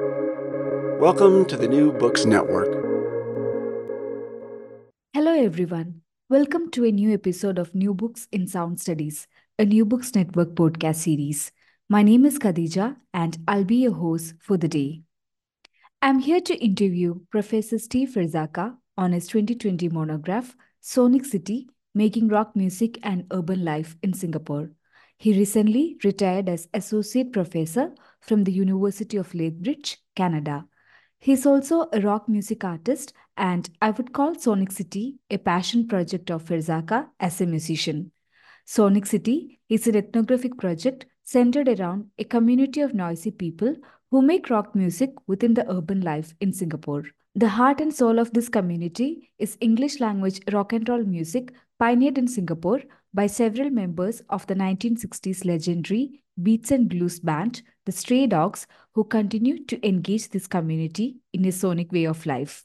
[0.00, 2.66] Welcome to the New Books Network.
[5.12, 6.00] Hello, everyone.
[6.28, 10.56] Welcome to a new episode of New Books in Sound Studies, a New Books Network
[10.56, 11.52] podcast series.
[11.88, 15.02] My name is Khadija, and I'll be your host for the day.
[16.02, 22.56] I'm here to interview Professor Steve Ferzacca on his 2020 monograph, Sonic City Making Rock
[22.56, 24.70] Music and Urban Life in Singapore.
[25.18, 27.94] He recently retired as Associate Professor
[28.24, 30.66] from the University of Lethbridge, Canada.
[31.18, 36.30] He's also a rock music artist, and I would call Sonic City a passion project
[36.30, 38.12] of Ferzacca as a musician.
[38.64, 43.74] Sonic City is an ethnographic project centered around a community of noisy people
[44.10, 47.04] who make rock music within the urban life in Singapore.
[47.34, 52.16] The heart and soul of this community is English language rock and roll music pioneered
[52.16, 58.26] in Singapore by several members of the 1960s legendary beats and blues band, the Stray
[58.26, 62.64] Dogs, who continue to engage this community in a sonic way of life.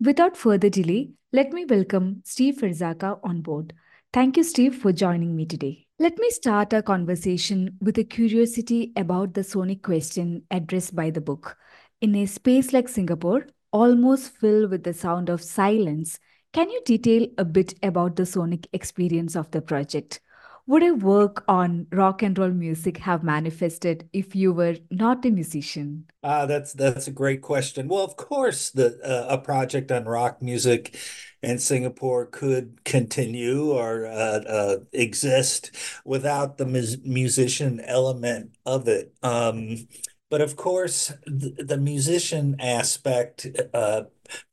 [0.00, 3.72] Without further delay, let me welcome Steve Ferzacca on board.
[4.12, 5.86] Thank you, Steve, for joining me today.
[5.98, 11.20] Let me start our conversation with a curiosity about the sonic question addressed by the
[11.20, 11.56] book.
[12.00, 16.18] In a space like Singapore, almost filled with the sound of silence,
[16.52, 20.20] can you detail a bit about the sonic experience of the project?
[20.66, 25.30] Would a work on rock and roll music have manifested if you were not a
[25.30, 26.06] musician?
[26.22, 27.86] Uh, that's that's a great question.
[27.86, 30.96] Well, of course, the uh, a project on rock music
[31.42, 35.70] in Singapore could continue or uh, uh exist
[36.06, 39.12] without the mus musician element of it.
[39.22, 39.86] Um,
[40.30, 44.04] but of course, the, the musician aspect uh,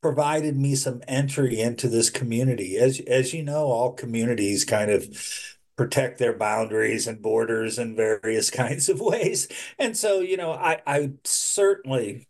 [0.02, 2.78] provided me some entry into this community.
[2.78, 5.08] As as you know, all communities kind of
[5.82, 9.48] protect their boundaries and borders in various kinds of ways.
[9.80, 12.28] And so, you know, I, I certainly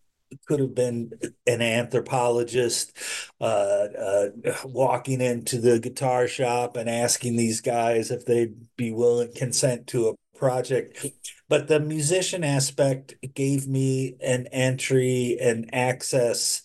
[0.48, 1.12] could have been
[1.46, 2.98] an anthropologist
[3.42, 4.28] uh, uh,
[4.64, 10.08] walking into the guitar shop and asking these guys if they'd be willing consent to
[10.08, 11.06] a project
[11.52, 16.62] but the musician aspect gave me an entry and access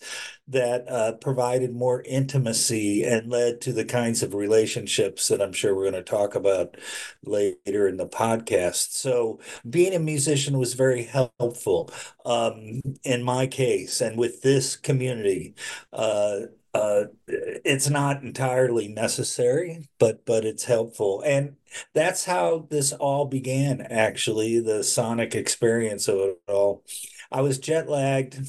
[0.47, 5.75] that uh, provided more intimacy and led to the kinds of relationships that I'm sure
[5.75, 6.77] we're going to talk about
[7.25, 8.93] later in the podcast.
[8.93, 11.91] So, being a musician was very helpful
[12.25, 15.55] um, in my case and with this community.
[15.91, 16.43] Uh,
[16.77, 21.55] uh, it's not entirely necessary, but but it's helpful, and
[21.93, 23.81] that's how this all began.
[23.81, 26.83] Actually, the sonic experience of it all.
[27.31, 28.39] I was jet lagged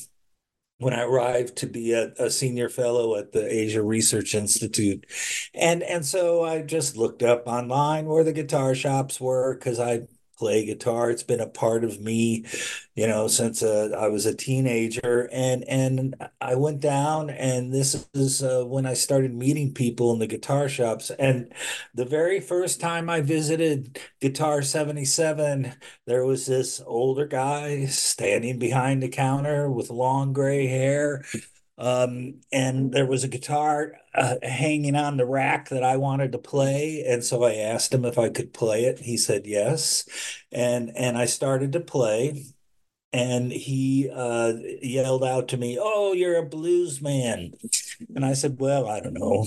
[0.78, 5.06] when I arrived to be a, a, senior fellow at the Asia Research Institute.
[5.54, 10.02] And and so I just looked up online where the guitar shops were because I
[10.38, 11.10] play guitar.
[11.10, 12.44] It's been a part of me,
[12.94, 15.28] you know, since uh, I was a teenager.
[15.32, 20.18] And and I went down, and this is uh, when I started meeting people in
[20.18, 21.10] the guitar shops.
[21.18, 21.52] And
[21.94, 25.74] the very first time I visited Guitar 77,
[26.06, 31.24] there was this older guy standing behind the counter with long gray hair
[31.78, 36.38] um, and there was a guitar uh, hanging on the rack that I wanted to
[36.38, 39.00] play, and so I asked him if I could play it.
[39.00, 40.08] He said yes,
[40.52, 42.46] and and I started to play,
[43.12, 47.52] and he uh, yelled out to me, "Oh, you're a blues man,"
[48.14, 49.46] and I said, "Well, I don't know,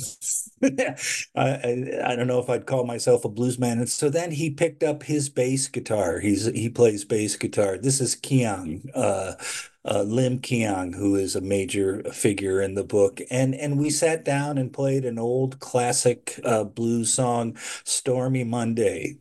[0.64, 0.96] I,
[1.36, 4.50] I, I don't know if I'd call myself a blues man." And so then he
[4.50, 6.20] picked up his bass guitar.
[6.20, 7.78] He's he plays bass guitar.
[7.78, 8.90] This is Keong.
[8.96, 9.34] Uh,
[9.86, 14.24] uh, Lim Keong, who is a major figure in the book, and and we sat
[14.26, 19.18] down and played an old classic uh, blues song, "Stormy Monday,"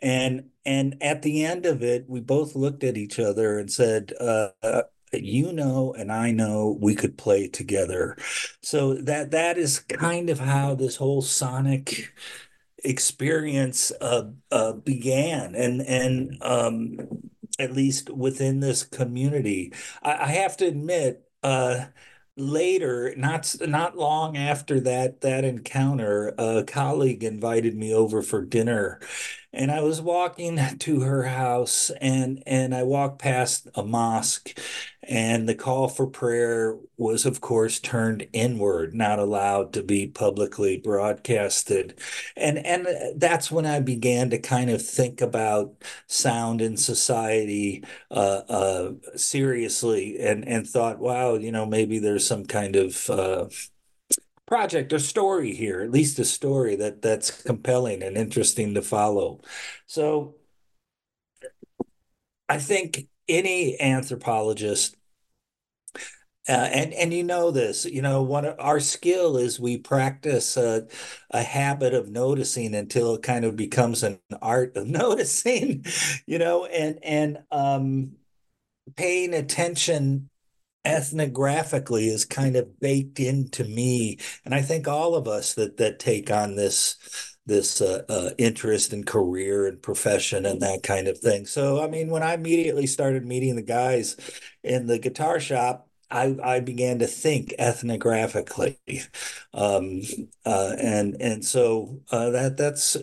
[0.00, 4.12] and and at the end of it, we both looked at each other and said.
[4.20, 4.50] Uh,
[5.12, 8.16] you know and I know we could play together.
[8.62, 12.12] So that that is kind of how this whole sonic
[12.84, 16.96] experience uh, uh, began and and um,
[17.58, 19.72] at least within this community.
[20.02, 21.86] I, I have to admit, uh,
[22.36, 29.00] later, not not long after that that encounter, a colleague invited me over for dinner,
[29.52, 34.58] and I was walking to her house, and and I walked past a mosque,
[35.10, 40.78] and the call for prayer was, of course, turned inward, not allowed to be publicly
[40.78, 41.98] broadcasted.
[42.36, 42.86] And, and
[43.16, 45.74] that's when I began to kind of think about
[46.06, 52.44] sound in society uh, uh, seriously and, and thought, wow, you know, maybe there's some
[52.44, 53.48] kind of uh,
[54.46, 59.40] project or story here, at least a story that that's compelling and interesting to follow.
[59.86, 60.36] So
[62.48, 64.96] I think any anthropologist
[66.48, 70.86] Uh, and and you know this, you know, of our skill is we practice a,
[71.30, 75.84] a habit of noticing until it kind of becomes an art of noticing,
[76.26, 78.12] you know, and and um,
[78.96, 80.30] paying attention
[80.86, 85.98] ethnographically is kind of baked into me, and I think all of us that that
[85.98, 86.96] take on this
[87.46, 91.46] this uh, uh, interest and career and profession and that kind of thing.
[91.46, 94.16] So, I mean, when I immediately started meeting the guys
[94.62, 98.76] in the guitar shop, I, I began to think ethnographically,
[99.54, 100.02] um,
[100.44, 102.96] uh, and and so uh, that that's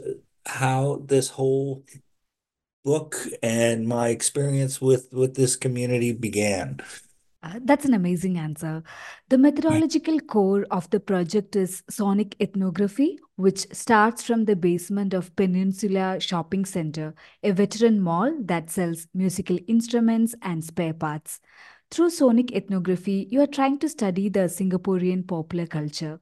[0.45, 1.83] how this whole
[2.83, 6.81] book and my experience with with this community began.
[7.43, 8.83] Uh, that's an amazing answer.
[9.29, 15.33] The methodological core of the project is sonic ethnography, which starts from the basement of
[15.35, 17.13] Peninsula Shopping Center,
[17.43, 21.39] a veteran mall that sells musical instruments and spare parts.
[21.89, 26.19] Through sonic ethnography, you are trying to study the Singaporean popular culture.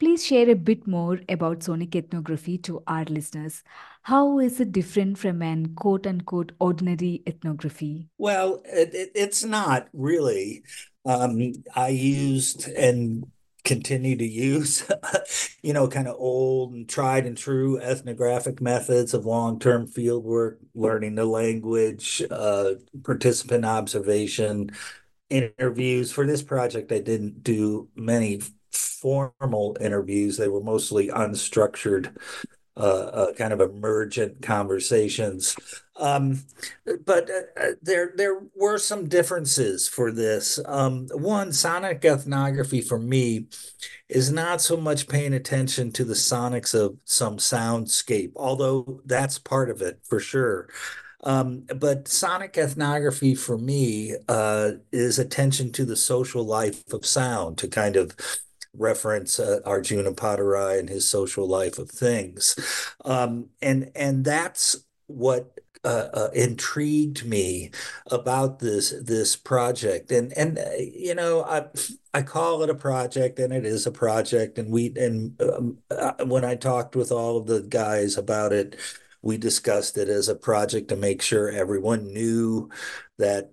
[0.00, 3.62] Please share a bit more about sonic ethnography to our listeners.
[4.02, 8.08] How is it different from an quote unquote ordinary ethnography?
[8.18, 10.64] Well, it, it, it's not really.
[11.04, 13.26] Um, I used and
[13.64, 14.90] continue to use,
[15.62, 20.58] you know, kind of old and tried and true ethnographic methods of long-term field work,
[20.74, 22.74] learning the language, uh,
[23.04, 24.70] participant observation,
[25.32, 26.12] interviews.
[26.12, 28.40] For this project, I didn't do many
[28.70, 30.36] formal interviews.
[30.36, 32.16] They were mostly unstructured,
[32.76, 35.56] uh, uh, kind of emergent conversations.
[35.96, 36.42] Um,
[37.04, 40.58] but uh, there there were some differences for this.
[40.64, 43.46] Um, one, sonic ethnography for me
[44.08, 49.70] is not so much paying attention to the sonics of some soundscape, although that's part
[49.70, 50.68] of it for sure.
[51.22, 57.58] Um, but sonic ethnography for me uh, is attention to the social life of sound,
[57.58, 58.16] to kind of
[58.74, 62.56] reference uh, Arjun Appadurai and his social life of things,
[63.04, 64.76] um, and and that's
[65.06, 67.70] what uh, uh, intrigued me
[68.10, 70.12] about this this project.
[70.12, 71.64] And and uh, you know, I
[72.14, 74.58] I call it a project, and it is a project.
[74.58, 78.76] And we and um, uh, when I talked with all of the guys about it
[79.22, 82.68] we discussed it as a project to make sure everyone knew
[83.18, 83.52] that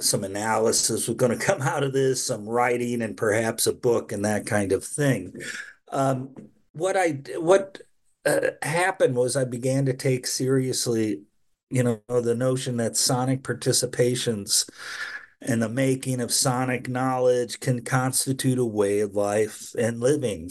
[0.00, 4.12] some analysis was going to come out of this, some writing, and perhaps a book
[4.12, 5.32] and that kind of thing.
[5.92, 6.34] Um,
[6.72, 7.80] what I what
[8.26, 11.22] uh, happened was I began to take seriously,
[11.70, 14.68] you know, the notion that sonic participations
[15.40, 20.50] and the making of sonic knowledge can constitute a way of life and living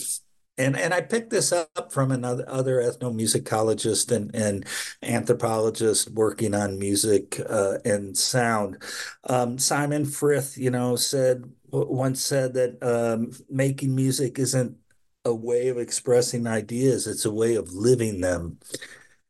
[0.57, 4.65] and and I picked this up from another other ethnomusicologist and and
[5.03, 8.81] anthropologist working on music uh, and sound.
[9.25, 14.77] Um, Simon Frith, you know, said once said that um, making music isn't
[15.25, 18.59] a way of expressing ideas; it's a way of living them,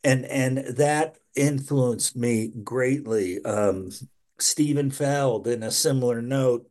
[0.03, 3.43] and and that influenced me greatly.
[3.43, 3.91] Um,
[4.37, 6.69] Steven Feld, in a similar note,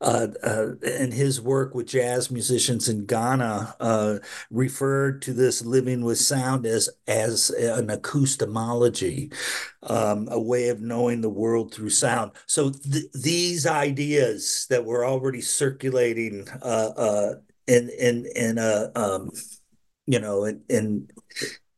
[0.00, 4.18] uh, uh, and his work with jazz musicians in Ghana uh,
[4.50, 9.32] referred to this living with sound as as an acoustemology,
[9.82, 12.32] um, a way of knowing the world through sound.
[12.46, 17.34] So th- these ideas that were already circulating uh, uh,
[17.66, 19.30] in in in a um,
[20.06, 21.08] you know in, in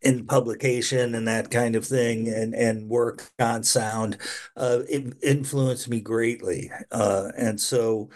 [0.06, 4.16] in publication and that kind of thing and and work on sound
[4.56, 8.08] uh, it influenced me greatly uh, and so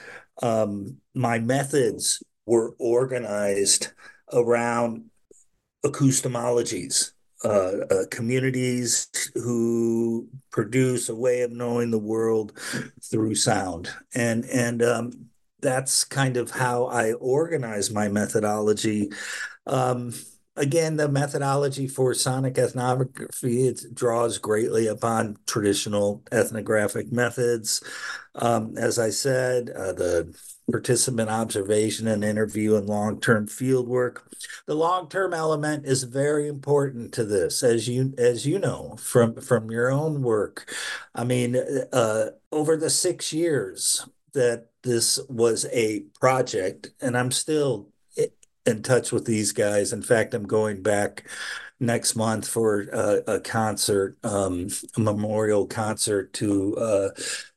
[0.42, 3.92] um, my methods were organized
[4.32, 5.04] around
[5.84, 12.52] acoustemologies uh, uh, communities who produce a way of knowing the world
[13.02, 13.88] through sound.
[14.14, 15.12] And and um,
[15.60, 19.10] that's kind of how I organize my methodology.
[19.66, 20.12] Um,
[20.56, 27.82] again, the methodology for sonic ethnography it draws greatly upon traditional ethnographic methods.
[28.34, 30.34] Um, as I said, uh, the
[30.70, 34.30] participant observation and interview and long-term field work.
[34.66, 39.70] The long-term element is very important to this, as you as you know from from
[39.70, 40.72] your own work.
[41.14, 41.56] I mean,
[41.92, 47.88] uh, over the six years that this was a project, and I'm still
[48.66, 49.92] in touch with these guys.
[49.92, 51.24] In fact, I'm going back
[51.80, 57.08] next month for a, a concert, um, a memorial concert to uh,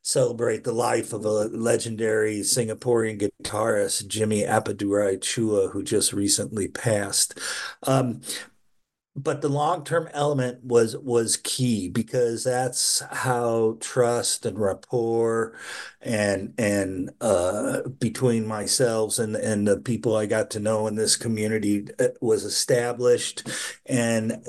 [0.02, 7.38] celebrate the life of a legendary Singaporean guitarist, Jimmy Appadurai Chua, who just recently passed.
[7.82, 8.22] Um,
[9.16, 15.56] but the long-term element was was key because that's how trust and rapport
[16.00, 21.16] and and uh, between myself and and the people I got to know in this
[21.16, 23.48] community uh, was established,
[23.86, 24.44] and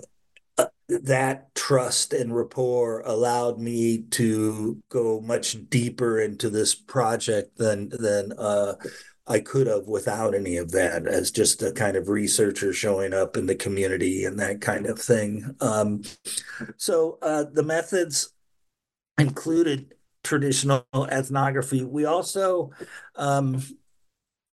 [0.57, 7.89] uh, that trust and rapport allowed me to go much deeper into this project than
[7.89, 8.75] than uh,
[9.27, 13.38] I could have without any of that as just a kind of researcher showing up
[13.38, 15.55] in the community and that kind of thing.
[15.62, 16.03] Um,
[16.77, 18.32] so uh, the methods
[19.17, 21.84] included traditional ethnography.
[21.84, 22.72] We also,
[23.15, 23.63] um,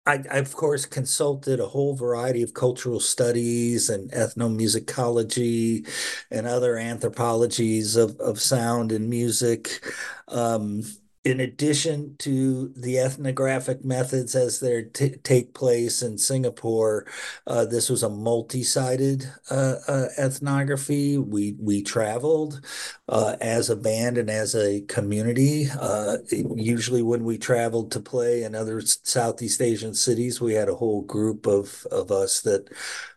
[0.06, 5.88] I, I, of course, consulted a whole variety of cultural studies and ethnomusicology
[6.32, 9.84] and other anthropologies of, of sound and music.
[10.28, 10.84] Um,
[11.24, 17.06] in addition to the ethnographic methods as they t- take place in Singapore,
[17.46, 21.20] uh, this was a multi-sited uh, uh, ethnography.
[21.20, 22.66] We we traveled
[23.08, 25.68] uh, as a band and as a community.
[25.80, 30.76] Uh, usually, when we traveled to play in other Southeast Asian cities, we had a
[30.76, 32.68] whole group of of us that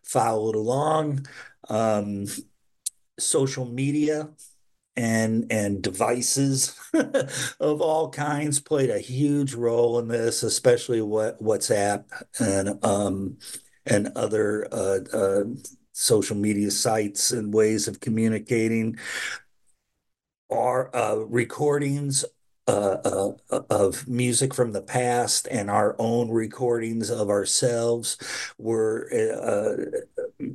[0.02, 1.26] followed along.
[1.70, 2.26] Um,
[3.18, 4.28] social media
[4.96, 6.78] and and devices
[7.60, 12.04] of all kinds played a huge role in this, especially what WhatsApp
[12.38, 13.36] and um,
[13.86, 15.44] and other uh, uh,
[15.92, 18.96] social media sites and ways of communicating.
[20.50, 22.24] Our uh, recordings
[22.66, 28.16] uh, uh, of music from the past and our own recordings of ourselves
[28.56, 30.13] were uh,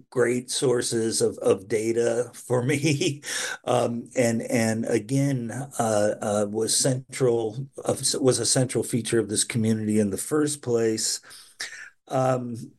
[0.09, 3.21] great sources of, of data for me.
[3.65, 7.67] Um, and and again uh, uh, was central
[8.19, 11.21] was a central feature of this community in the first place.
[12.07, 12.71] Um,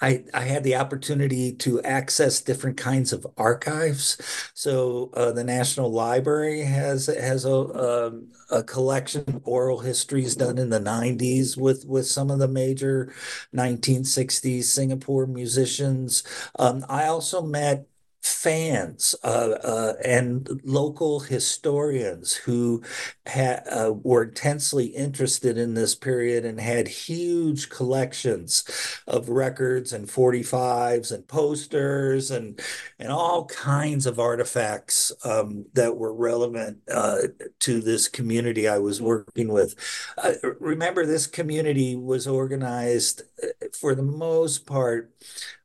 [0.00, 4.18] I, I had the opportunity to access different kinds of archives.
[4.54, 10.36] So uh, the National Library has has a, a, um, a collection of oral histories
[10.36, 13.12] done in the 90s with with some of the major
[13.52, 16.24] 1960s Singapore musicians.
[16.58, 17.86] Um, I also met
[18.22, 22.82] fans uh, uh, and local historians who
[23.26, 28.64] had, uh, were intensely interested in this period and had huge collections
[29.08, 32.60] of records and 45s and posters and
[32.98, 37.18] and all kinds of artifacts um, that were relevant uh,
[37.60, 39.74] to this community I was working with.
[40.16, 43.22] Uh, remember, this community was organized
[43.78, 45.12] for the most part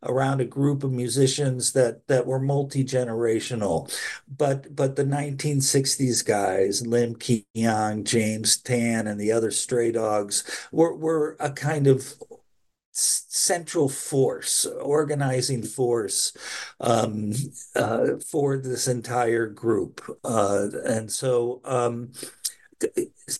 [0.03, 3.91] around a group of musicians that that were multi-generational
[4.38, 10.96] but but the 1960s guys lim keong james tan and the other stray dogs were
[10.96, 12.13] were a kind of
[12.98, 16.36] central force, organizing force
[16.81, 17.31] um,
[17.75, 20.01] uh, for this entire group.
[20.24, 22.12] Uh, and so um,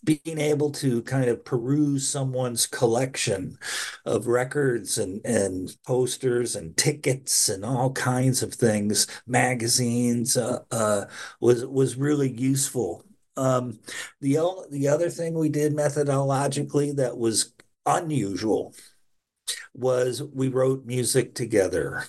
[0.03, 3.58] being able to kind of peruse someone's collection
[4.06, 11.06] of records and, and posters and tickets and all kinds of things, magazines, uh, uh,
[11.39, 13.03] was was really useful.
[13.36, 13.79] Um,
[14.22, 14.38] the
[14.72, 17.53] the other thing we did methodologically that was
[17.86, 18.74] unusual
[19.74, 22.06] was we wrote music together.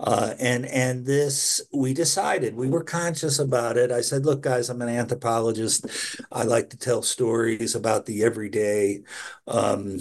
[0.00, 3.92] Uh, and and this we decided we were conscious about it.
[3.92, 5.86] I said, "Look, guys, I'm an anthropologist.
[6.32, 9.02] I like to tell stories about the everyday.
[9.46, 10.00] Um,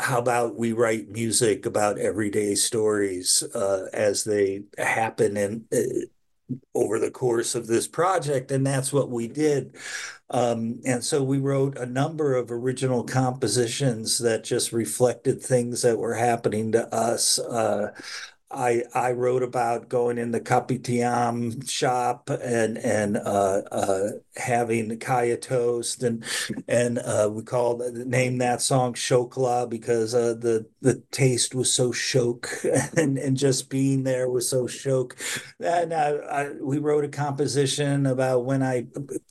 [0.00, 5.64] how about we write music about everyday stories uh, as they happen and
[6.74, 9.76] over the course of this project?" And that's what we did.
[10.30, 15.98] Um, and so we wrote a number of original compositions that just reflected things that
[15.98, 17.38] were happening to us.
[17.38, 17.92] Uh,
[18.54, 25.36] I I wrote about going in the Kopitiam shop and and uh, uh, having kaya
[25.36, 26.24] toast and
[26.68, 31.90] and uh, we called named that song Shokla because uh, the the taste was so
[31.90, 35.12] shiok and and just being there was so shiok.
[35.60, 38.86] And I, I, we wrote a composition about when I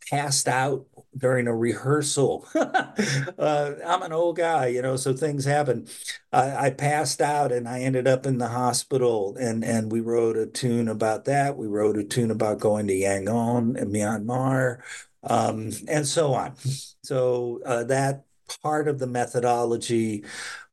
[0.10, 0.86] passed out
[1.18, 2.48] during a rehearsal.
[2.56, 5.88] uh, I'm an old guy, you know, so things happen.
[6.32, 10.38] I, I, passed out and I ended up in the hospital, and and we wrote
[10.38, 11.58] a tune about that.
[11.58, 14.80] We wrote a tune about going to Yangon in Myanmar,
[15.24, 16.56] um, and so on.
[17.04, 18.26] So uh, that
[18.62, 20.24] part of the methodology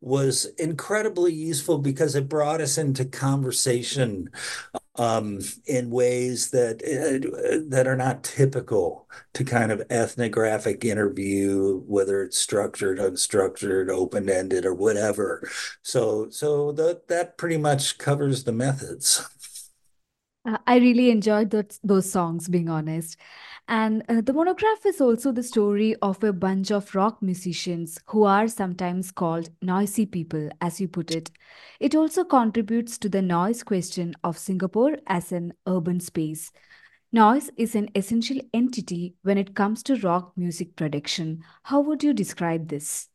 [0.01, 4.31] was incredibly useful because it brought us into conversation
[4.97, 12.23] um, in ways that uh, that are not typical to kind of ethnographic interview, whether
[12.23, 15.49] it's structured, unstructured, open-ended, or whatever.
[15.83, 19.27] So, so that that pretty much covers the methods.
[20.47, 23.17] Uh, I really enjoyed those, those songs, being honest.
[23.71, 28.25] And uh, the monograph is also the story of a bunch of rock musicians who
[28.25, 31.31] are sometimes called noisy people, as you put it.
[31.79, 36.51] It also contributes to the noise question of Singapore as an urban space.
[37.13, 41.45] Noise is an essential entity when it comes to rock music production.
[41.63, 43.09] How would you describe this?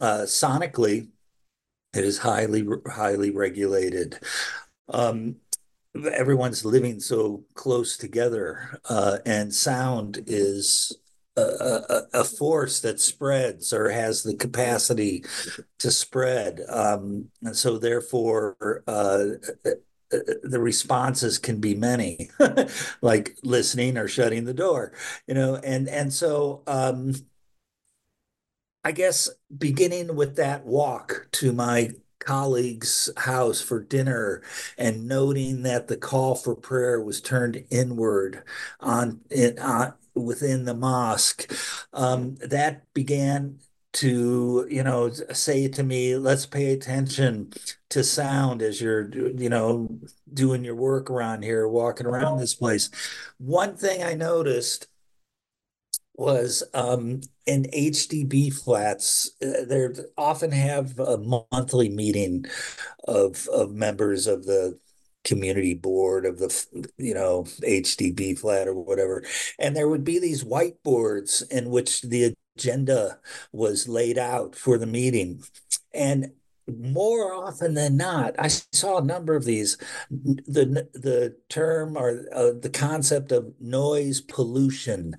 [0.00, 1.08] Uh, sonically,
[1.92, 4.18] it is highly highly regulated.
[4.88, 5.36] Um,
[6.12, 10.96] everyone's living so close together, uh, and sound is
[11.36, 15.24] a, a, a, force that spreads or has the capacity
[15.78, 16.60] to spread.
[16.68, 19.24] Um, and so, therefore, uh,
[20.10, 22.30] the responses can be many,
[23.02, 24.92] like listening or shutting the door,
[25.26, 27.14] you know, and and so um,
[28.84, 31.90] I guess beginning with that walk to my
[32.24, 34.42] colleague's house for dinner
[34.78, 38.42] and noting that the call for prayer was turned inward
[38.80, 41.52] on in, uh, within the mosque
[41.92, 43.58] um, that began
[43.92, 47.52] to you know say to me let's pay attention
[47.88, 49.88] to sound as you're you know
[50.32, 52.90] doing your work around here walking around this place.
[53.38, 54.88] One thing i noticed
[56.14, 62.46] was um, in HDB flats, uh, they often have a monthly meeting
[63.08, 64.78] of of members of the
[65.24, 69.24] community board of the you know HDB flat or whatever,
[69.58, 73.18] and there would be these whiteboards in which the agenda
[73.52, 75.42] was laid out for the meeting,
[75.92, 76.32] and
[76.66, 79.76] more often than not, I saw a number of these.
[80.10, 85.16] The the term or uh, the concept of noise pollution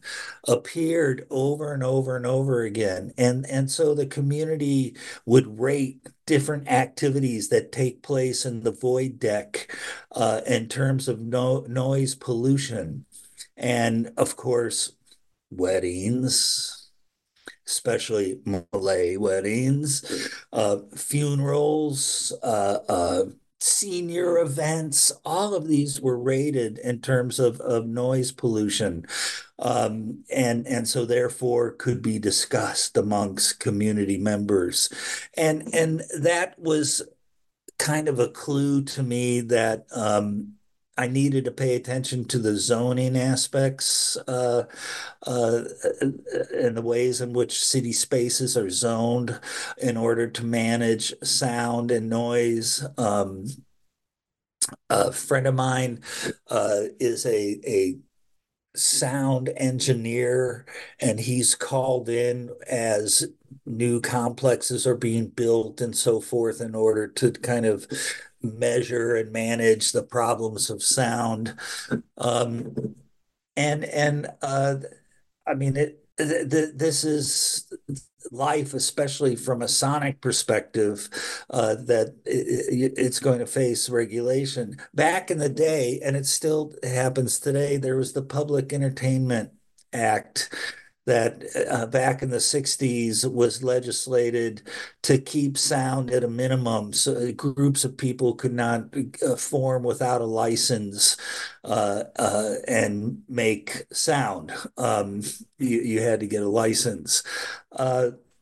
[0.48, 6.68] appeared over and over and over again, and and so the community would rate different
[6.68, 9.76] activities that take place in the void deck
[10.12, 13.06] uh, in terms of no, noise pollution,
[13.58, 14.94] and of course,
[15.52, 16.85] weddings
[17.68, 23.24] especially Malay weddings, uh, funerals, uh, uh,
[23.60, 25.12] senior events.
[25.26, 29.06] All of these were rated in terms of, of noise pollution.
[29.58, 34.90] Um, and and so therefore could be discussed amongst community members,
[35.38, 37.02] and and that was
[37.78, 40.55] kind of a clue to me that um,
[40.98, 44.64] I needed to pay attention to the zoning aspects uh,
[45.28, 45.62] uh,
[46.54, 49.40] and the ways in which city spaces are zoned
[49.78, 52.86] in order to manage sound and noise.
[52.98, 53.48] Um,
[54.90, 56.02] a friend of mine
[56.50, 57.98] uh, is a, a
[58.76, 60.66] sound engineer
[61.00, 63.28] and he's called in as
[63.66, 67.88] new complexes are being built and so forth in order to kind of
[68.42, 71.56] measure and manage the problems of sound.
[72.18, 72.96] Um,
[73.56, 74.78] and and uh,
[75.48, 76.02] I mean it.
[76.18, 77.72] Th- th- this is
[78.32, 81.10] life, especially from a sonic perspective,
[81.50, 84.78] uh, that it, it's going to face regulation.
[84.94, 89.52] Back in the day, and it still happens today, there was the Public Entertainment
[89.94, 90.54] Act
[91.06, 94.64] that uh, back in the 60s was legislated
[95.04, 96.94] to keep sound at a minimum.
[96.94, 98.86] So groups of people could not
[99.26, 101.18] uh, form without a license
[101.64, 104.52] uh, uh and make sound.
[104.78, 105.22] Um,
[105.58, 107.24] you, you, had to get a license.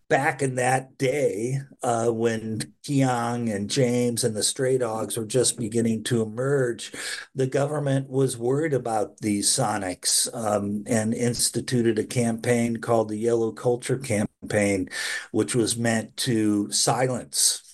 [0.09, 5.57] Back in that day uh, when Keong and James and the Stray Dogs were just
[5.57, 6.91] beginning to emerge,
[7.33, 13.51] the government was worried about these sonics um, and instituted a campaign called the Yellow
[13.51, 14.89] Culture Campaign,
[15.31, 17.72] which was meant to silence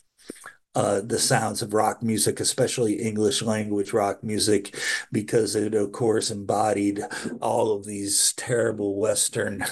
[0.76, 4.76] uh, the sounds of rock music, especially English language rock music,
[5.12, 7.02] because it, of course, embodied
[7.42, 9.66] all of these terrible Western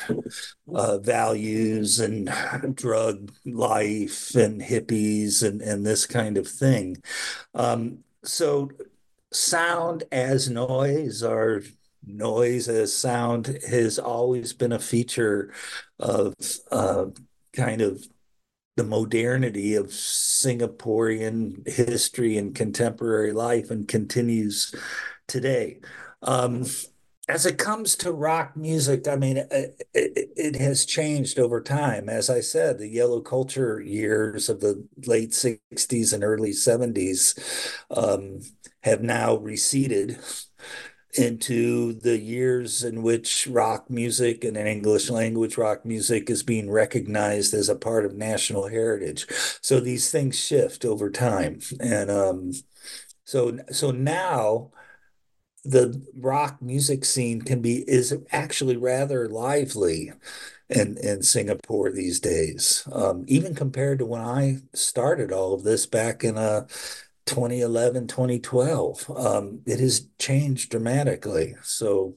[0.74, 2.30] uh, values and
[2.74, 6.98] drug life and hippies and, and this kind of thing.
[7.54, 8.72] Um, so,
[9.32, 11.62] sound as noise or
[12.06, 15.54] noise as sound has always been a feature
[16.00, 16.34] of
[16.72, 17.06] uh,
[17.54, 18.06] kind of
[18.78, 24.74] the modernity of Singaporean history and contemporary life and continues
[25.28, 25.80] today.
[26.22, 26.66] Um,
[27.28, 29.50] as it comes to rock music, I mean, it,
[29.94, 32.08] it, it, has changed over time.
[32.08, 38.40] As I said, the yellow culture years of the late 60s and early 70s um,
[38.84, 40.20] have now receded
[41.18, 47.54] into the years in which rock music and English language rock music is being recognized
[47.54, 49.26] as a part of national heritage.
[49.62, 51.60] So these things shift over time.
[51.80, 52.52] And um,
[53.26, 54.72] so so now
[55.66, 60.12] the rock music scene can be is actually rather lively
[60.70, 62.88] in in Singapore these days.
[62.92, 66.68] Um, even compared to when I started all of this back in uh
[67.28, 69.12] 2011, 2012.
[69.16, 71.56] Um, it has changed dramatically.
[71.62, 72.16] So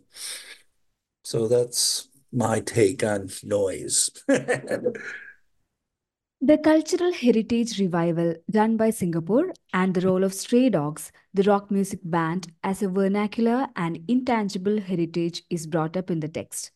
[1.22, 4.10] so that's my take on noise.
[6.42, 11.70] The cultural heritage revival done by Singapore and the role of Stray Dogs, the rock
[11.70, 16.70] music band, as a vernacular and intangible heritage is brought up in the text.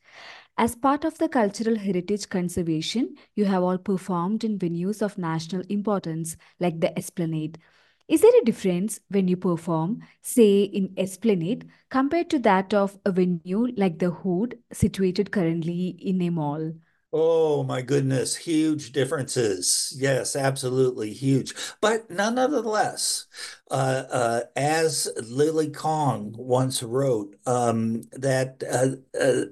[0.59, 5.62] As part of the cultural heritage conservation, you have all performed in venues of national
[5.70, 7.59] importance like the Esplanade.
[8.07, 13.12] Is there a difference when you perform, say, in Esplanade compared to that of a
[13.12, 16.73] venue like the Hood situated currently in a mall?
[17.17, 19.95] Oh my goodness, huge differences.
[19.97, 21.55] Yes, absolutely huge.
[21.81, 23.27] But nonetheless,
[23.71, 29.45] uh, uh, as Lily Kong once wrote, um, that uh, uh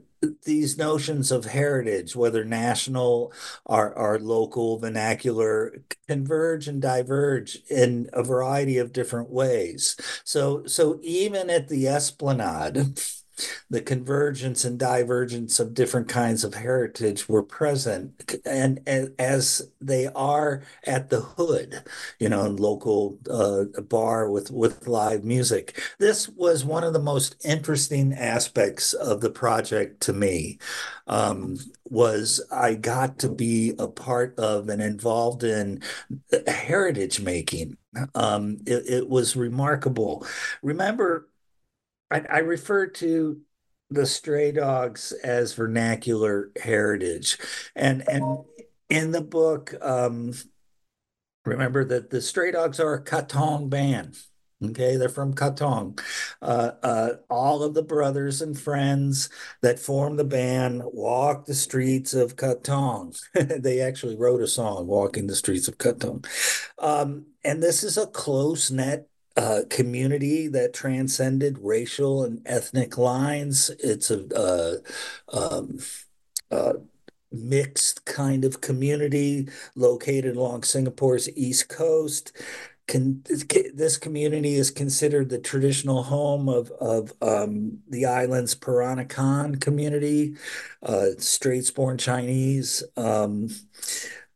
[0.44, 3.32] these notions of heritage, whether national
[3.64, 9.96] or, or local, vernacular, converge and diverge in a variety of different ways.
[10.24, 13.00] So, so even at the Esplanade,
[13.70, 20.06] the convergence and divergence of different kinds of heritage were present and, and as they
[20.08, 21.82] are at the hood
[22.18, 25.80] you know local uh, bar with with live music.
[25.98, 30.58] This was one of the most interesting aspects of the project to me
[31.06, 31.58] um,
[31.90, 35.82] was i got to be a part of and involved in
[36.46, 37.76] heritage making.
[38.14, 40.26] Um, it, it was remarkable.
[40.62, 41.28] Remember
[42.12, 43.40] I, I refer to
[43.90, 47.38] the stray dogs as vernacular heritage,
[47.74, 48.44] and and
[48.88, 50.34] in the book, um,
[51.46, 54.18] remember that the stray dogs are a Katong band.
[54.64, 56.00] Okay, they're from Katong.
[56.40, 59.28] Uh, uh, all of the brothers and friends
[59.60, 63.20] that form the band walk the streets of Katong.
[63.34, 66.24] they actually wrote a song, Walking the Streets of Katong.
[66.78, 73.70] Um, and this is a close knit uh, community that transcended racial and ethnic lines.
[73.78, 74.80] It's a
[75.32, 75.78] um,
[77.32, 82.32] mixed kind of community located along Singapore's east coast.
[82.88, 83.22] Can,
[83.74, 90.34] this community is considered the traditional home of, of um, the island's Peranakan community,
[90.82, 92.82] uh, Straits-born Chinese.
[92.96, 93.48] Um,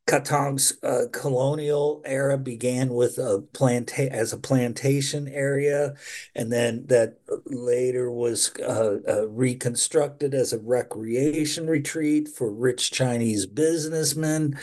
[0.07, 5.95] Katong's uh, colonial era began with a planta- as a plantation area,
[6.35, 13.47] and then that later was uh, uh, reconstructed as a recreation retreat for rich Chinese
[13.47, 14.57] businessmen.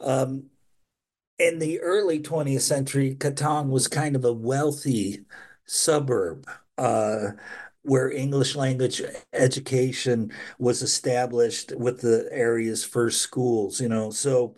[0.00, 0.44] Um,
[1.38, 5.26] in the early 20th century, Katong was kind of a wealthy
[5.66, 6.46] suburb.
[7.86, 9.00] Where English language
[9.32, 14.10] education was established with the area's first schools, you know.
[14.10, 14.56] So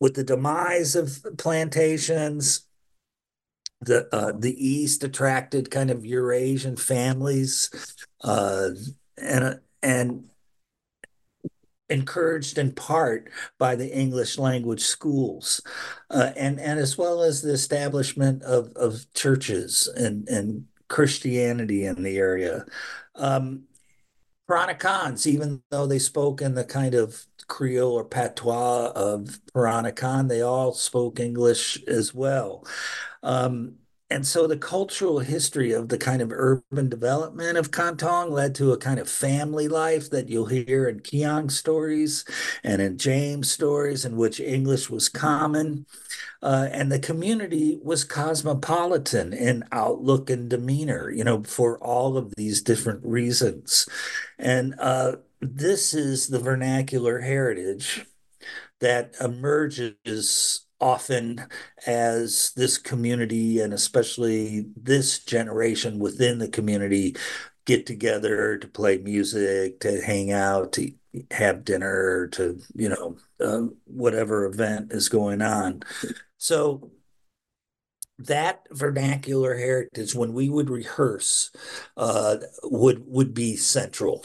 [0.00, 2.66] with the demise of plantations,
[3.80, 7.70] the uh, the East attracted kind of Eurasian families,
[8.22, 8.70] uh,
[9.16, 10.24] and and
[11.88, 15.60] encouraged in part by the English language schools,
[16.10, 22.02] uh, and and as well as the establishment of of churches and and Christianity in
[22.02, 22.64] the area.
[23.14, 23.64] Um,
[25.26, 30.72] even though they spoke in the kind of Creole or patois of Peranakan, they all
[30.72, 32.66] spoke English as well.
[33.22, 33.76] Um,
[34.08, 38.72] and so the cultural history of the kind of urban development of Katong led to
[38.72, 42.24] a kind of family life that you'll hear in Keong stories
[42.62, 45.86] and in James stories, in which English was common.
[46.40, 52.32] Uh, and the community was cosmopolitan in outlook and demeanor, you know, for all of
[52.36, 53.88] these different reasons.
[54.38, 58.06] And uh, this is the vernacular heritage
[58.78, 61.44] that emerges often
[61.86, 67.16] as this community and especially this generation within the community
[67.64, 70.92] get together to play music, to hang out, to
[71.30, 75.82] have dinner, to, you know, uh, whatever event is going on.
[76.38, 76.90] So
[78.18, 81.50] that vernacular heritage when we would rehearse
[81.96, 84.24] uh, would would be central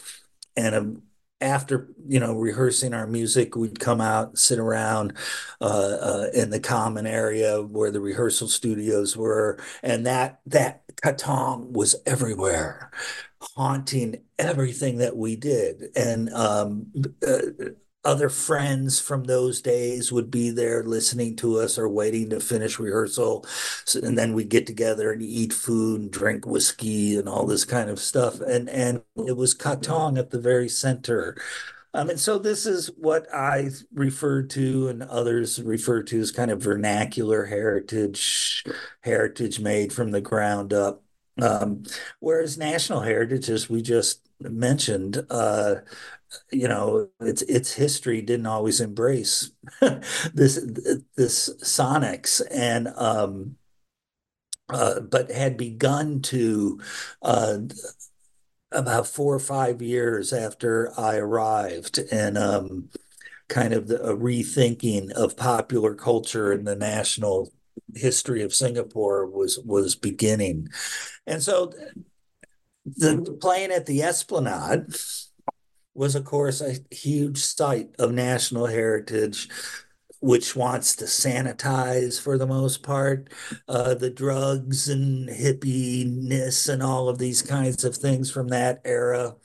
[0.55, 1.01] and um,
[1.41, 5.13] after you know rehearsing our music we'd come out sit around
[5.59, 11.71] uh, uh, in the common area where the rehearsal studios were and that that katong
[11.71, 12.91] was everywhere
[13.55, 15.89] haunting everything that we did.
[15.95, 16.91] And um,
[17.25, 17.39] uh,
[18.03, 22.79] other friends from those days would be there listening to us or waiting to finish
[22.79, 23.45] rehearsal.
[23.85, 27.65] So, and then we'd get together and eat food and drink whiskey and all this
[27.65, 28.39] kind of stuff.
[28.41, 31.37] And and it was Katong at the very center.
[31.93, 36.49] Um, and so this is what I refer to and others refer to as kind
[36.49, 38.63] of vernacular heritage,
[39.01, 41.03] heritage made from the ground up.
[41.41, 41.83] Um,
[42.19, 45.75] whereas national heritage, as we just mentioned, uh,
[46.51, 49.51] you know its its history didn't always embrace
[50.33, 50.65] this
[51.15, 53.55] this sonics and um
[54.69, 56.79] uh, but had begun to
[57.21, 57.57] uh,
[58.71, 62.89] about four or five years after I arrived, and um,
[63.49, 67.51] kind of the, a rethinking of popular culture and the national
[67.95, 70.69] history of Singapore was was beginning,
[71.27, 71.73] and so
[72.85, 74.95] the playing at the Esplanade
[75.93, 79.49] was, of course, a huge site of national heritage,
[80.21, 83.29] which wants to sanitize for the most part
[83.67, 89.35] uh, the drugs and hippiness and all of these kinds of things from that era.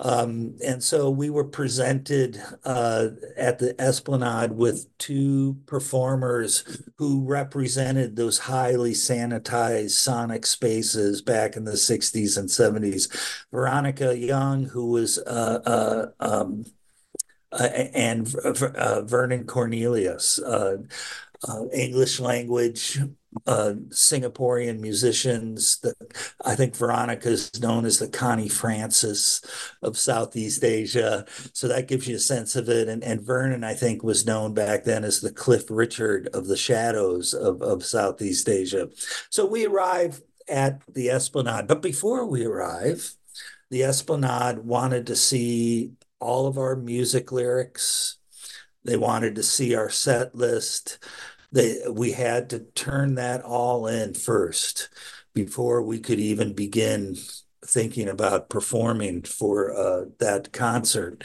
[0.00, 8.14] Um, and so we were presented uh, at the Esplanade with two performers who represented
[8.14, 13.44] those highly sanitized sonic spaces back in the 60s and 70s.
[13.50, 16.64] Veronica Young, who was uh, uh, um,
[17.50, 20.76] uh, and uh, Vernon Cornelius, uh,
[21.72, 23.00] English language
[23.46, 25.78] uh, Singaporean musicians.
[25.80, 25.96] That
[26.44, 29.40] I think Veronica is known as the Connie Francis
[29.82, 32.88] of Southeast Asia, so that gives you a sense of it.
[32.88, 36.56] And, and Vernon, I think, was known back then as the Cliff Richard of the
[36.56, 38.88] Shadows of, of Southeast Asia.
[39.30, 43.14] So we arrive at the Esplanade, but before we arrive,
[43.70, 48.16] the Esplanade wanted to see all of our music lyrics.
[48.84, 50.98] They wanted to see our set list
[51.52, 54.88] they we had to turn that all in first
[55.34, 57.16] before we could even begin
[57.64, 61.24] thinking about performing for uh, that concert.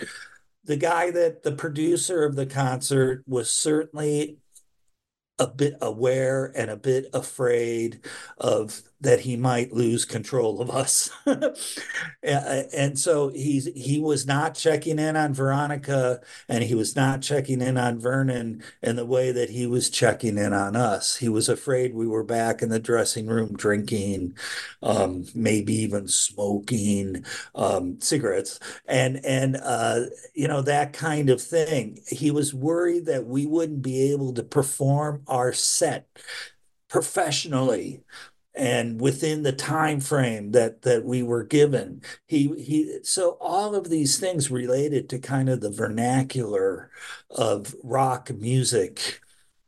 [0.66, 4.38] The guy that the producer of the concert was certainly
[5.40, 8.06] a bit aware and a bit afraid
[8.38, 11.10] of that he might lose control of us.
[12.24, 17.62] and so he's he was not checking in on Veronica and he was not checking
[17.62, 21.18] in on Vernon in the way that he was checking in on us.
[21.18, 24.38] He was afraid we were back in the dressing room drinking,
[24.82, 32.00] um, maybe even smoking um, cigarettes and and uh, you know that kind of thing.
[32.08, 36.08] He was worried that we wouldn't be able to perform our set
[36.88, 38.04] professionally
[38.56, 42.02] and within the time frame that that we were given.
[42.28, 46.92] He he so all of these things related to kind of the vernacular
[47.32, 49.22] of rock music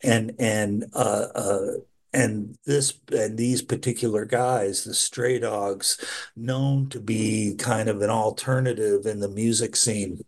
[0.03, 1.71] and and uh, uh
[2.13, 5.99] and this and these particular guys the stray dogs
[6.35, 10.23] known to be kind of an alternative in the music scene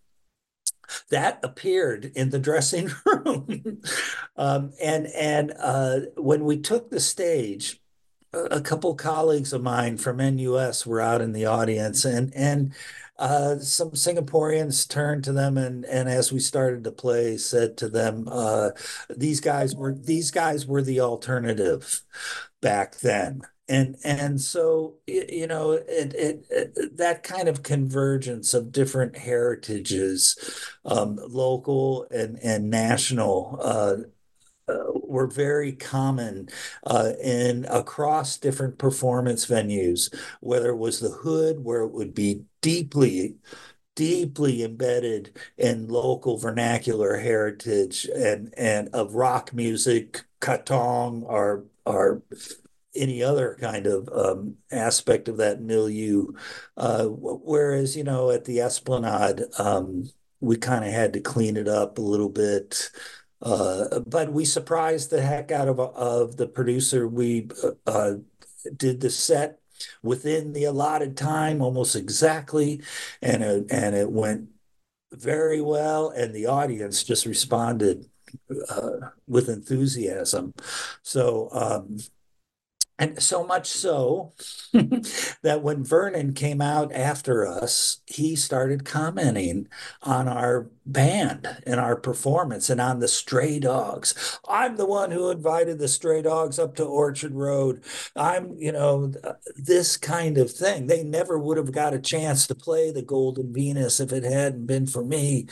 [1.10, 3.82] that appeared in the dressing room.
[4.36, 7.82] Um, and and uh, when we took the stage
[8.46, 12.74] a couple colleagues of mine from NUS were out in the audience, and and
[13.20, 17.90] uh, some Singaporeans turned to them and and as we started to play, said to
[17.90, 18.72] them, uh,
[19.16, 22.02] "These guys were these guys were the alternative
[22.62, 28.72] back then." And and so you know it, it, it that kind of convergence of
[28.72, 30.38] different heritages,
[30.86, 33.60] um, local and and national.
[33.62, 33.96] Uh,
[34.94, 36.50] were very common
[36.86, 42.44] uh, in across different performance venues, whether it was the hood, where it would be
[42.62, 43.36] deeply
[43.96, 52.22] deeply embedded in local vernacular heritage and and of rock music, katong, or or
[52.96, 56.28] any other kind of um, aspect of that milieu.
[56.78, 61.68] Uh, whereas you know at the Esplanade, um, we kind of had to clean it
[61.68, 62.90] up a little bit.
[63.42, 67.08] Uh, but we surprised the heck out of of the producer.
[67.08, 67.50] We
[67.86, 68.16] uh,
[68.76, 69.60] did the set
[70.02, 72.82] within the allotted time, almost exactly,
[73.22, 74.50] and it, and it went
[75.12, 76.10] very well.
[76.10, 78.10] And the audience just responded
[78.70, 80.54] uh, with enthusiasm.
[81.04, 81.50] So.
[81.52, 81.98] Um,
[83.00, 84.34] and so much so
[84.74, 89.68] that when Vernon came out after us, he started commenting
[90.02, 94.40] on our band and our performance and on the stray dogs.
[94.50, 97.84] I'm the one who invited the stray dogs up to Orchard Road.
[98.16, 99.14] I'm, you know,
[99.56, 100.88] this kind of thing.
[100.88, 104.66] They never would have got a chance to play the Golden Venus if it hadn't
[104.66, 105.48] been for me.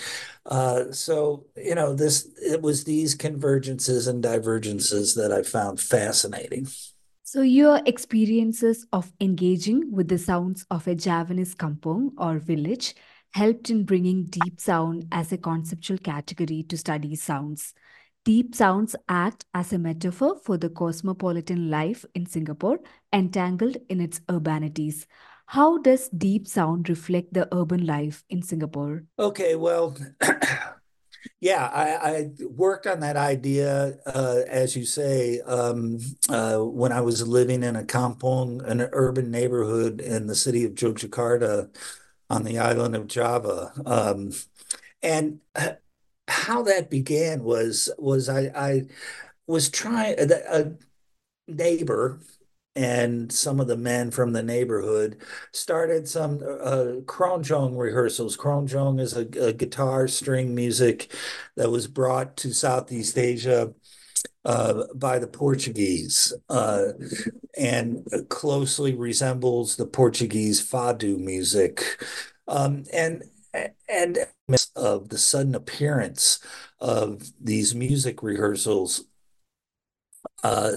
[0.45, 6.67] Uh, so, you know, this it was these convergences and divergences that I found fascinating.
[7.27, 12.93] So, your experiences of engaging with the sounds of a Javanese kampong or village
[13.33, 17.73] helped in bringing deep sound as a conceptual category to study sounds.
[18.25, 22.77] Deep sounds act as a metaphor for the cosmopolitan life in Singapore,
[23.11, 25.07] entangled in its urbanities.
[25.47, 29.03] How does deep sound reflect the urban life in Singapore?
[29.17, 29.97] Okay, well,
[31.39, 37.01] Yeah, I, I, worked on that idea, uh, as you say, um, uh, when I
[37.01, 41.69] was living in a kampong, an urban neighborhood in the city of Yogyakarta
[42.29, 43.73] on the island of Java.
[43.85, 44.31] Um,
[45.03, 45.39] and
[46.27, 48.81] how that began was was I, I
[49.47, 50.73] was trying a
[51.47, 52.19] neighbor
[52.75, 55.17] and some of the men from the neighborhood
[55.53, 58.35] started some uh, keroncong rehearsals.
[58.35, 61.11] Keroncong is a, a, guitar string music
[61.55, 63.73] that was brought to Southeast Asia
[64.43, 66.89] uh, by the Portuguese uh,
[67.57, 72.03] and closely resembles the Portuguese fado music.
[72.47, 73.23] Um, and
[73.87, 74.19] and
[74.75, 76.39] of the sudden appearance
[76.79, 79.05] of these music rehearsals
[80.43, 80.71] uh,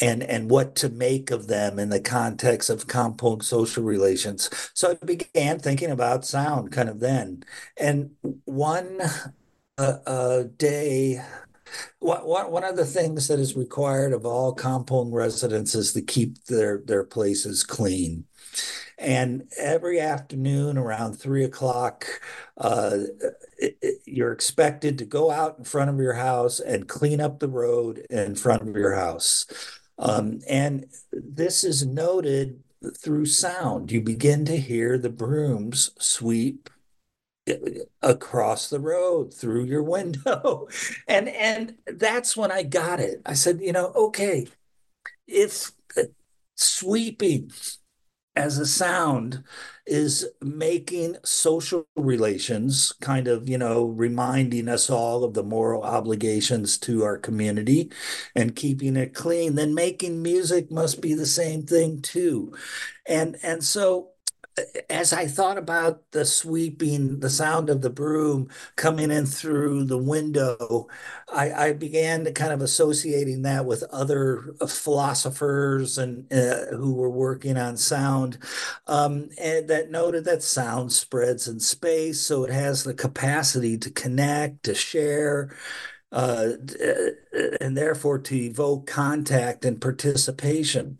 [0.00, 4.50] and and what to make of them in the context of kampong social relations.
[4.74, 7.44] So I began thinking about sound kind of then.
[7.78, 8.10] And
[8.44, 9.00] one
[9.78, 11.22] uh, uh, day,
[11.98, 16.44] one, one of the things that is required of all kampong residents is to keep
[16.44, 18.24] their, their places clean.
[18.98, 22.06] And every afternoon around three o'clock,
[22.56, 22.98] uh,
[24.06, 28.06] you're expected to go out in front of your house and clean up the road
[28.10, 29.46] in front of your house.
[29.98, 32.62] Um, and this is noted
[32.96, 33.90] through sound.
[33.90, 36.68] You begin to hear the brooms sweep
[37.48, 37.54] uh,
[38.02, 40.68] across the road through your window
[41.08, 44.48] and and that's when i got it i said you know okay
[45.28, 46.02] if uh,
[46.56, 47.52] sweeping
[48.36, 49.42] as a sound
[49.86, 56.76] is making social relations kind of you know reminding us all of the moral obligations
[56.78, 57.90] to our community
[58.34, 62.52] and keeping it clean then making music must be the same thing too.
[63.06, 64.10] And and so
[64.88, 69.98] as I thought about the sweeping, the sound of the broom coming in through the
[69.98, 70.88] window,
[71.32, 77.10] I, I began to kind of associating that with other philosophers and uh, who were
[77.10, 78.38] working on sound,
[78.86, 83.90] um, and that noted that sound spreads in space, so it has the capacity to
[83.90, 85.54] connect, to share,
[86.12, 86.52] uh,
[87.60, 90.98] and therefore to evoke contact and participation.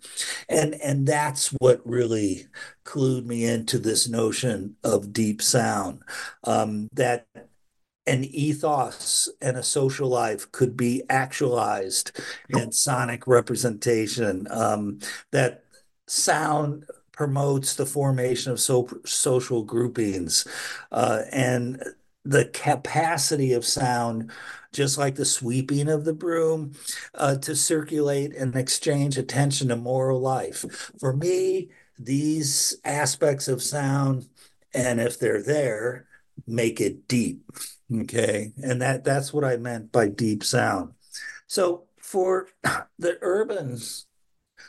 [0.49, 2.47] And, and that's what really
[2.85, 6.03] clued me into this notion of deep sound
[6.45, 7.27] um, that
[8.07, 15.01] an ethos and a social life could be actualized in sonic representation, um,
[15.33, 15.65] that
[16.07, 20.47] sound promotes the formation of so, social groupings
[20.93, 21.83] uh, and
[22.25, 24.31] the capacity of sound
[24.77, 26.73] just like the sweeping of the broom,
[27.15, 30.93] uh, to circulate and exchange attention to moral life.
[31.01, 34.29] For me, these aspects of sound,
[34.75, 36.07] and if they're there,
[36.47, 37.43] make it deep.
[37.93, 38.53] Okay.
[38.63, 40.93] And that that's what I meant by deep sound.
[41.47, 42.49] So for
[42.99, 43.79] the urban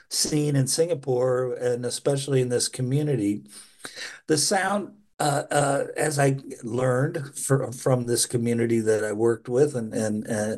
[0.09, 3.43] scene in Singapore, and especially in this community,
[4.27, 9.75] the sound uh, uh, as I learned for, from this community that I worked with
[9.75, 10.57] and, and uh,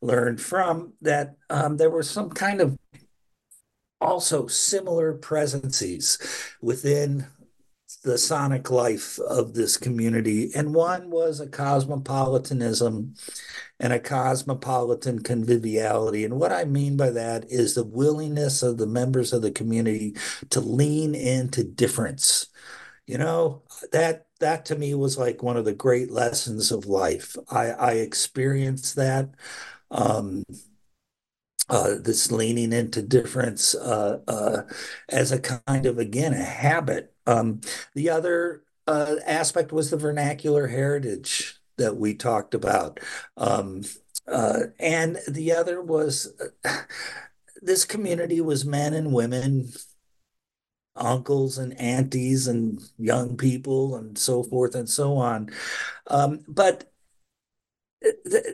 [0.00, 2.78] learned from, that um, there were some kind of
[4.00, 6.18] also similar presences
[6.62, 7.26] within
[8.04, 10.50] the sonic life of this community.
[10.54, 13.14] And one was a cosmopolitanism
[13.80, 16.24] and a cosmopolitan conviviality.
[16.24, 20.16] And what I mean by that is the willingness of the members of the community
[20.50, 22.46] to lean into difference
[23.08, 27.36] you know that that to me was like one of the great lessons of life
[27.50, 29.30] i i experienced that
[29.90, 30.44] um
[31.70, 34.62] uh, this leaning into difference uh, uh,
[35.08, 37.12] as a kind of again a habit.
[37.26, 37.60] Um,
[37.94, 43.00] the other uh, aspect was the vernacular heritage that we talked about,
[43.36, 43.82] um,
[44.26, 46.32] uh, and the other was
[47.62, 49.70] this community was men and women,
[50.98, 55.50] uncles and aunties and young people and so forth and so on.
[56.08, 56.90] Um, but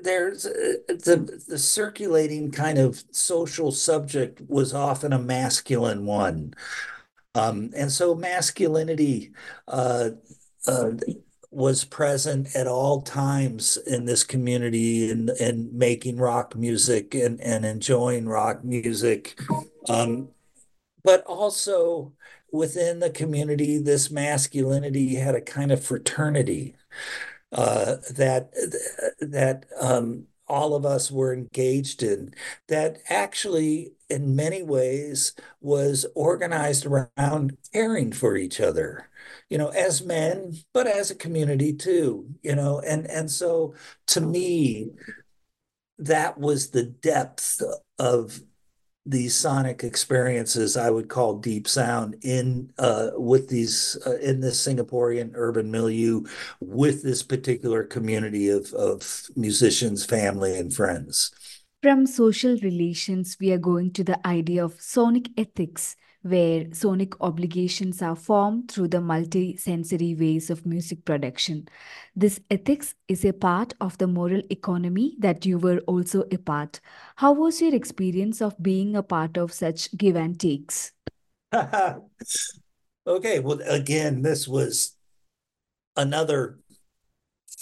[0.03, 6.55] there's uh, the the circulating kind of social subject was often a masculine one
[7.35, 9.33] um, and so masculinity
[9.69, 10.11] uh,
[10.67, 10.91] uh,
[11.51, 17.67] was present at all times in this community and and making rock music and and
[17.67, 19.39] enjoying rock music
[19.91, 20.29] um,
[21.03, 22.13] but also
[22.55, 26.77] within the community this masculinity had a kind of fraternity
[27.51, 28.53] uh, that
[29.21, 32.33] that um, all of us were engaged in
[32.69, 39.09] that actually in many ways was organized around caring for each other
[39.51, 43.75] you know as men but as a community too you know and and so
[44.07, 44.91] to me
[45.99, 47.61] that was the depth
[47.99, 48.41] of
[49.07, 54.67] these sonic experiences I would call deep sound in uh, with these uh, in this
[54.67, 56.25] Singaporean urban milieu
[56.61, 61.33] with this particular community of of musicians, family, and friends.
[61.83, 68.01] From social relations, we are going to the idea of sonic ethics, where sonic obligations
[68.01, 71.69] are formed through the multi-sensory ways of music production.
[72.17, 76.81] This ethics is a part of the moral economy that you were also a part.
[77.17, 80.93] How was your experience of being a part of such give and takes?
[81.53, 82.01] okay,
[83.41, 84.97] well, again, this was
[85.95, 86.59] another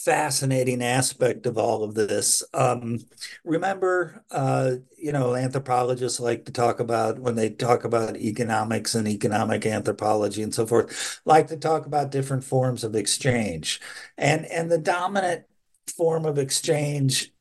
[0.05, 2.43] fascinating aspect of all of this.
[2.55, 2.99] Um,
[3.45, 9.07] remember, uh, you know, anthropologists like to talk about when they talk about economics and
[9.07, 13.81] economic anthropology and so forth, like to talk about different forms of exchange,
[14.19, 15.45] and and the dominant
[15.97, 17.33] form of exchange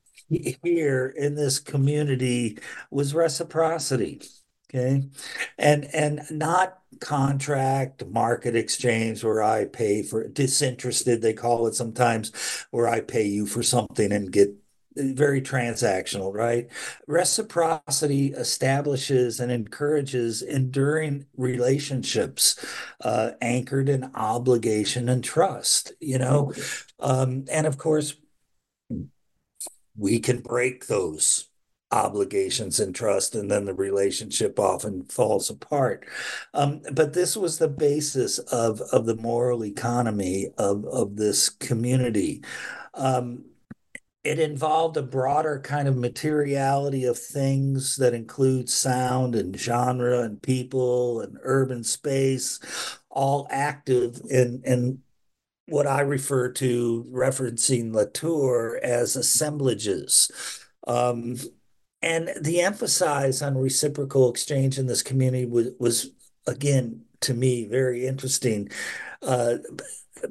[0.63, 2.57] here in this community
[2.89, 4.21] was reciprocity
[4.73, 5.03] okay.
[5.57, 12.31] And and not contract market exchange where i pay for disinterested they call it sometimes
[12.69, 14.53] where i pay you for something and get
[14.93, 16.69] very transactional right?
[17.07, 22.63] Reciprocity establishes and encourages enduring relationships
[22.99, 26.53] uh, anchored in obligation and trust you know?
[26.99, 28.15] Um, and of course
[29.97, 31.47] we can break those
[31.91, 36.05] obligations and trust, and then the relationship often falls apart.
[36.53, 42.43] Um, but this was the basis of of the moral economy of of this community.
[42.93, 43.45] Um,
[44.23, 50.41] it involved a broader kind of materiality of things that include sound and genre and
[50.41, 52.59] people and urban space,
[53.09, 54.99] all active in in
[55.67, 60.29] what I refer to, referencing Latour, as assemblages.
[60.87, 61.37] Um,
[62.01, 66.11] and the emphasis on reciprocal exchange in this community was, was
[66.47, 68.69] again to me very interesting
[69.21, 69.57] uh,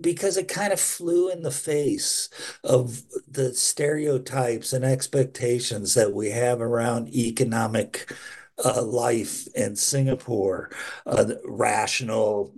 [0.00, 2.28] because it kind of flew in the face
[2.64, 8.12] of the stereotypes and expectations that we have around economic
[8.64, 10.70] uh, life in Singapore,
[11.06, 12.54] uh, rational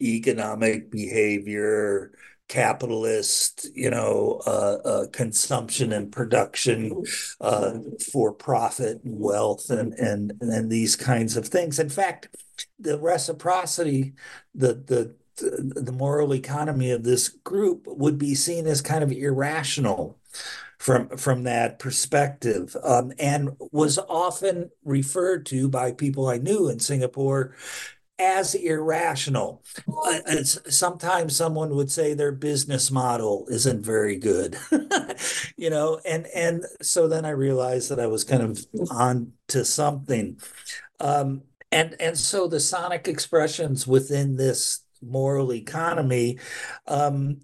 [0.00, 2.12] economic behavior,
[2.52, 7.02] capitalist, you know, uh, uh, consumption and production
[7.40, 7.78] uh,
[8.12, 11.78] for profit and wealth and, and, and these kinds of things.
[11.78, 12.28] In fact,
[12.78, 14.12] the reciprocity,
[14.54, 15.14] the, the,
[15.80, 20.18] the moral economy of this group would be seen as kind of irrational
[20.82, 26.80] from from that perspective um, and was often referred to by people I knew in
[26.80, 27.54] Singapore
[28.18, 29.62] as irrational.
[29.88, 34.56] Uh, sometimes someone would say their business model isn't very good,
[35.56, 39.64] you know, and and so then I realized that I was kind of on to
[39.64, 40.40] something,
[41.00, 46.38] um, and and so the sonic expressions within this moral economy
[46.86, 47.40] um,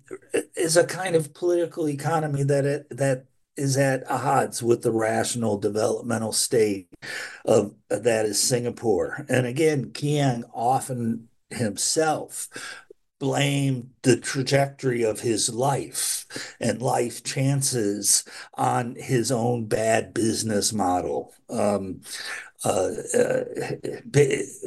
[0.56, 3.24] is a kind of political economy that it that
[3.58, 6.88] is at odds with the rational developmental state
[7.44, 9.26] of that is Singapore.
[9.28, 12.48] And again, Keong often himself
[13.18, 21.34] blamed the trajectory of his life and life chances on his own bad business model.
[21.50, 22.02] Um,
[22.64, 23.44] uh, uh,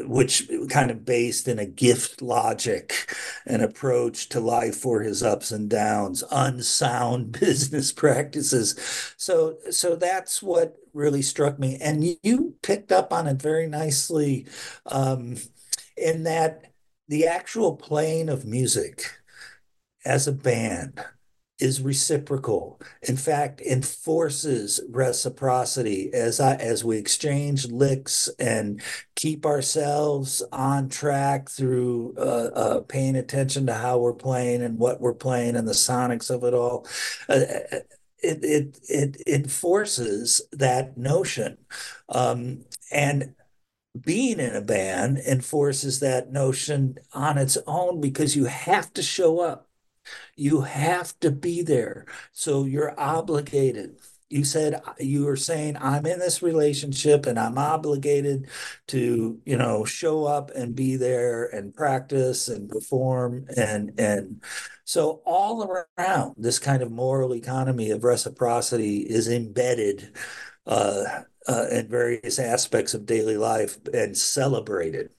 [0.06, 3.14] which kind of based in a gift logic,
[3.46, 9.14] an approach to life for his ups and downs, unsound business practices.
[9.18, 14.46] So, so that's what really struck me, and you, picked up on it very nicely,
[14.86, 15.36] um,
[15.98, 16.72] in that
[17.08, 19.22] the actual playing of music
[20.06, 21.04] as a band
[21.62, 22.82] is reciprocal.
[23.04, 28.82] In fact, enforces reciprocity as I, as we exchange licks and
[29.16, 35.00] keep ourselves on track through uh, uh, paying attention to how we're playing and what
[35.00, 36.88] we're playing and the sonics of it all.
[37.30, 37.42] Uh,
[38.24, 41.58] it, it it enforces that notion,
[42.10, 43.34] um, and
[44.00, 49.40] being in a band enforces that notion on its own because you have to show
[49.40, 49.68] up
[50.36, 52.06] you have to be there.
[52.32, 53.98] So you're obligated.
[54.30, 58.48] You said you were saying I'm in this relationship and I'm obligated
[58.88, 64.42] to, you know, show up and be there and practice and perform and and
[64.86, 70.16] so all around this kind of moral economy of reciprocity is embedded
[70.66, 71.04] uh,
[71.48, 75.10] uh, in various aspects of daily life and celebrated.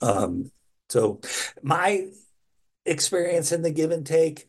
[0.00, 0.50] Um,
[0.88, 1.20] so
[1.62, 2.08] my
[2.86, 4.48] experience in the give and take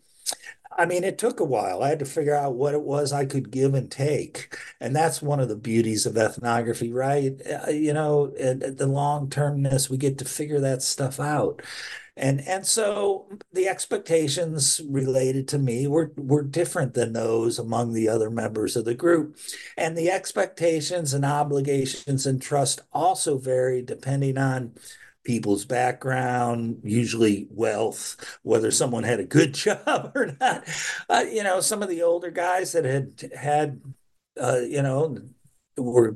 [0.77, 1.81] I mean, it took a while.
[1.81, 4.57] I had to figure out what it was I could give and take.
[4.81, 7.39] And that's one of the beauties of ethnography, right?
[7.47, 11.61] Uh, you know, the long termness, we get to figure that stuff out.
[12.17, 18.07] And and so the expectations related to me were were different than those among the
[18.07, 19.37] other members of the group.
[19.75, 24.75] And the expectations and obligations and trust also vary depending on
[25.25, 30.67] people's background, usually wealth, whether someone had a good job or not.
[31.09, 33.81] Uh, you know, some of the older guys that had had,
[34.39, 35.17] uh, you know,
[35.77, 36.15] were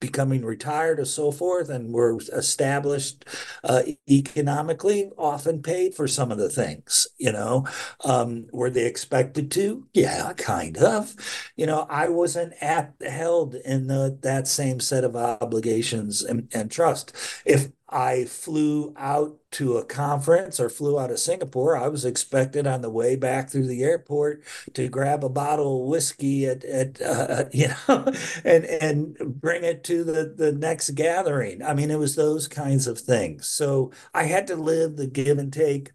[0.00, 3.24] becoming retired or so forth and were established
[3.64, 7.66] uh, economically often paid for some of the things you know.
[8.04, 9.86] Um, were they expected to?
[9.94, 11.14] Yeah kind of.
[11.56, 16.70] You know i wasn't at, held in the, that same set of obligations and, and
[16.70, 17.12] trust.
[17.44, 21.76] If I flew out to a conference or flew out of Singapore.
[21.76, 25.88] I was expected on the way back through the airport to grab a bottle of
[25.88, 28.12] whiskey at, at uh, you know,
[28.44, 31.62] and and bring it to the the next gathering.
[31.62, 33.48] I mean, it was those kinds of things.
[33.48, 35.92] So I had to live the give and take.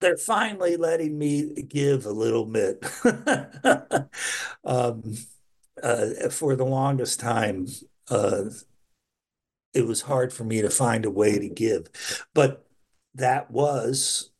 [0.00, 2.84] They're finally letting me give a little bit.
[4.64, 5.14] um,
[5.82, 7.66] uh, for the longest time.
[8.10, 8.44] Uh,
[9.74, 11.88] it was hard for me to find a way to give.
[12.32, 12.64] But
[13.14, 14.30] that was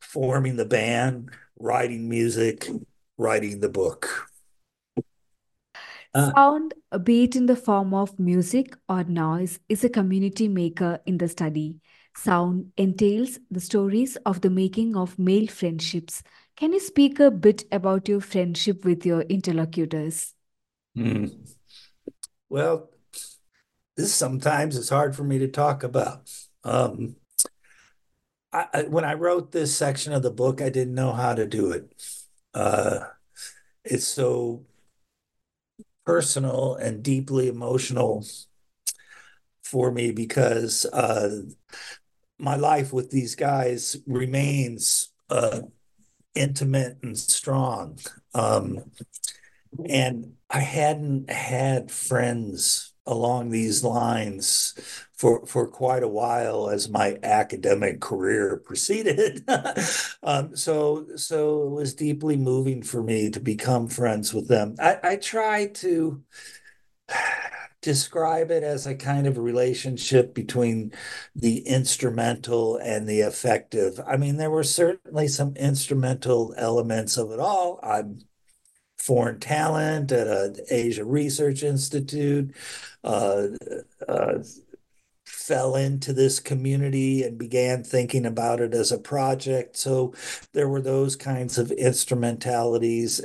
[0.00, 2.68] forming the band, writing music,
[3.16, 4.28] writing the book.
[6.12, 10.98] Uh, Sound, be it in the form of music or noise, is a community maker
[11.06, 11.76] in the study.
[12.16, 16.22] Sound entails the stories of the making of male friendships.
[16.56, 20.34] Can you speak a bit about your friendship with your interlocutors?
[20.96, 21.26] Hmm.
[22.48, 22.90] Well,
[24.00, 26.30] this sometimes is hard for me to talk about.
[26.64, 27.16] Um,
[28.52, 31.70] I, when I wrote this section of the book, I didn't know how to do
[31.70, 31.94] it.
[32.52, 33.00] Uh,
[33.84, 34.64] it's so
[36.04, 38.24] personal and deeply emotional
[39.62, 41.42] for me because uh,
[42.38, 45.60] my life with these guys remains uh,
[46.34, 47.98] intimate and strong.
[48.34, 48.90] Um,
[49.88, 54.74] and I hadn't had friends along these lines
[55.12, 59.44] for for quite a while as my academic career proceeded.
[60.22, 64.76] um, so so it was deeply moving for me to become friends with them.
[64.78, 66.22] I, I try to
[67.82, 70.92] describe it as a kind of relationship between
[71.34, 74.00] the instrumental and the effective.
[74.06, 77.80] I mean, there were certainly some instrumental elements of it all.
[77.82, 78.20] I'm
[79.00, 82.54] foreign talent at an Asia Research Institute,
[83.02, 83.48] uh,
[84.06, 84.38] uh,
[85.24, 89.76] fell into this community and began thinking about it as a project.
[89.76, 90.12] So
[90.52, 93.22] there were those kinds of instrumentalities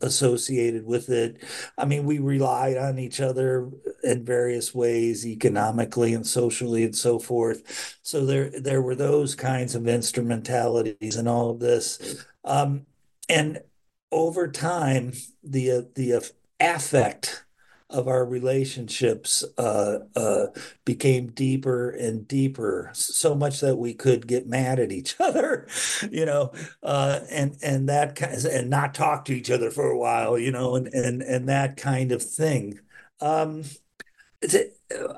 [0.00, 1.42] associated with it.
[1.76, 3.68] I mean, we relied on each other
[4.04, 7.98] in various ways, economically and socially and so forth.
[8.02, 12.24] So there there were those kinds of instrumentalities and all of this.
[12.44, 12.86] Um,
[13.28, 13.60] and
[14.14, 15.12] over time,
[15.42, 17.44] the the affect
[17.90, 20.46] of our relationships uh, uh,
[20.84, 25.66] became deeper and deeper, so much that we could get mad at each other,
[26.10, 26.52] you know,
[26.82, 30.38] uh, and and that kind of, and not talk to each other for a while,
[30.38, 32.78] you know, and and and that kind of thing.
[33.20, 33.64] Um,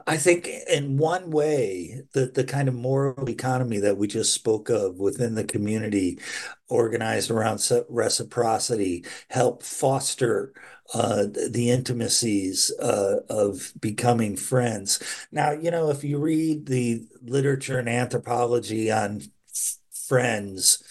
[0.07, 4.68] I think in one way, the, the kind of moral economy that we just spoke
[4.70, 6.18] of within the community
[6.68, 10.53] organized around reciprocity help foster
[10.95, 15.01] uh, the intimacies uh, of becoming friends.
[15.33, 19.22] Now, you know, if you read the literature and anthropology on
[20.07, 20.83] friends,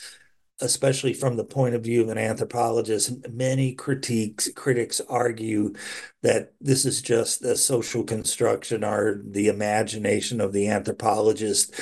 [0.61, 5.73] especially from the point of view of an anthropologist, many critiques critics argue
[6.21, 11.73] that this is just a social construction or the imagination of the anthropologist,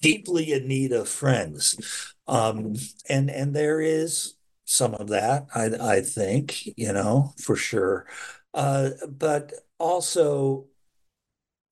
[0.00, 2.14] deeply in need of friends.
[2.26, 2.74] Um,
[3.08, 8.06] and and there is some of that, I I think, you know, for sure.
[8.54, 10.66] Uh, but also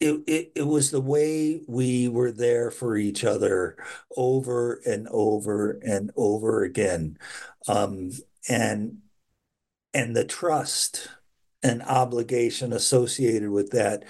[0.00, 3.76] it, it it was the way we were there for each other
[4.16, 7.18] over and over and over again.
[7.66, 8.12] Um,
[8.48, 8.98] and
[9.94, 11.08] and the trust
[11.62, 14.04] and obligation associated with that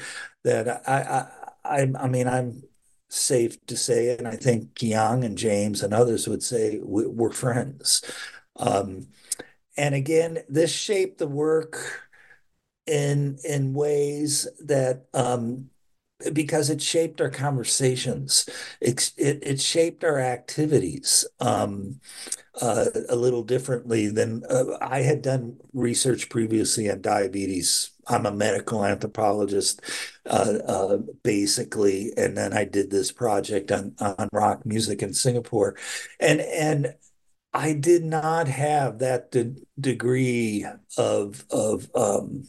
[0.44, 1.26] that I
[1.64, 2.64] I I, I mean I'm
[3.08, 8.02] safe to say and I think Young and James and others would say we're friends.
[8.56, 9.08] Um,
[9.76, 12.08] and again this shaped the work
[12.86, 15.70] in in ways that um,
[16.32, 18.48] because it shaped our conversations.
[18.80, 22.00] It, it, it shaped our activities um,
[22.60, 27.90] uh, a little differently than uh, I had done research previously on diabetes.
[28.08, 29.82] I'm a medical anthropologist,
[30.26, 35.76] uh, uh basically, and then I did this project on on rock music in Singapore,
[36.18, 36.94] and and
[37.52, 40.66] I did not have that de degree
[40.96, 42.44] of of um,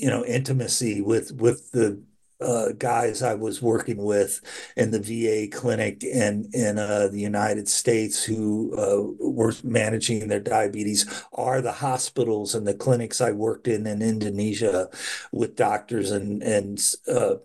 [0.00, 2.02] you know intimacy with with the
[2.40, 4.40] uh, guys I was working with
[4.76, 10.40] in the VA clinic in in uh, the United States who uh, were managing their
[10.40, 14.88] diabetes are the hospitals and the clinics I worked in in Indonesia
[15.32, 17.36] with doctors and and uh,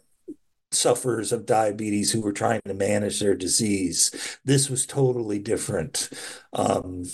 [0.71, 4.37] sufferers of diabetes who were trying to manage their disease.
[4.45, 6.09] This was totally different.
[6.53, 7.05] Um,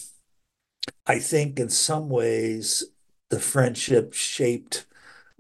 [1.06, 2.84] I think in some ways
[3.30, 4.86] the friendship shaped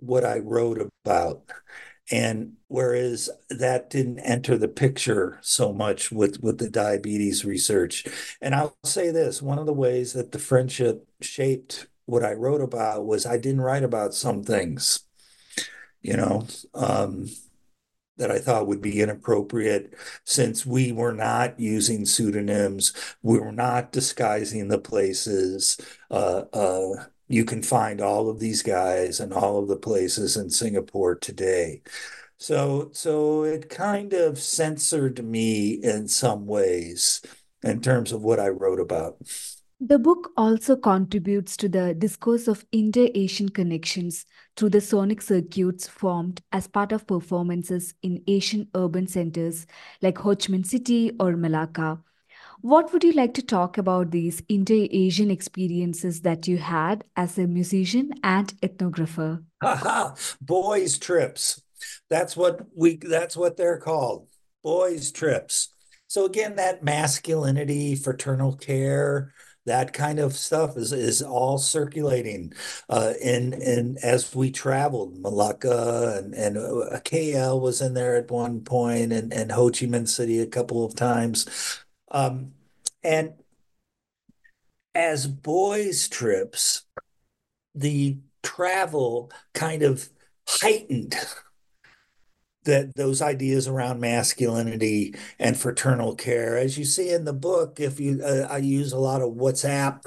[0.01, 1.43] what I wrote about.
[2.11, 8.05] And whereas that didn't enter the picture so much with, with the diabetes research.
[8.41, 12.61] And I'll say this one of the ways that the friendship shaped what I wrote
[12.61, 15.01] about was I didn't write about some things,
[16.01, 17.27] you know, um,
[18.17, 19.93] that I thought would be inappropriate
[20.25, 25.79] since we were not using pseudonyms, we were not disguising the places.
[26.09, 30.49] Uh, uh, you can find all of these guys and all of the places in
[30.49, 31.81] Singapore today.
[32.37, 37.21] So, so it kind of censored me in some ways
[37.63, 39.17] in terms of what I wrote about.
[39.79, 44.25] The book also contributes to the discourse of Indo Asian connections
[44.55, 49.65] through the sonic circuits formed as part of performances in Asian urban centers
[50.01, 51.99] like Ho Chi Minh City or Malacca,
[52.61, 57.37] what would you like to talk about these Indo Asian experiences that you had as
[57.37, 59.43] a musician and ethnographer?
[60.41, 61.61] Boys trips.
[62.09, 64.27] That's what we that's what they're called.
[64.63, 65.69] Boys trips.
[66.07, 69.33] So again, that masculinity, fraternal care,
[69.65, 72.53] that kind of stuff is is all circulating
[72.89, 75.19] uh, in in as we traveled.
[75.19, 79.85] Malacca and and uh, KL was in there at one point, and and Ho Chi
[79.85, 81.45] Minh City a couple of times.
[82.11, 82.51] Um,
[83.03, 83.33] and
[84.93, 86.83] as boys' trips,
[87.73, 90.09] the travel kind of
[90.47, 91.15] heightened
[92.63, 96.57] that those ideas around masculinity and fraternal care.
[96.57, 100.05] As you see in the book, if you uh, I use a lot of WhatsApp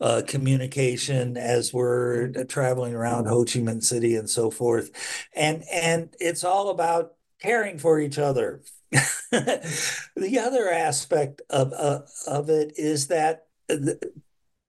[0.00, 4.90] uh, communication as we're traveling around Ho Chi Minh City and so forth,
[5.34, 8.60] and and it's all about caring for each other
[8.90, 13.98] the other aspect of uh, of it is that the,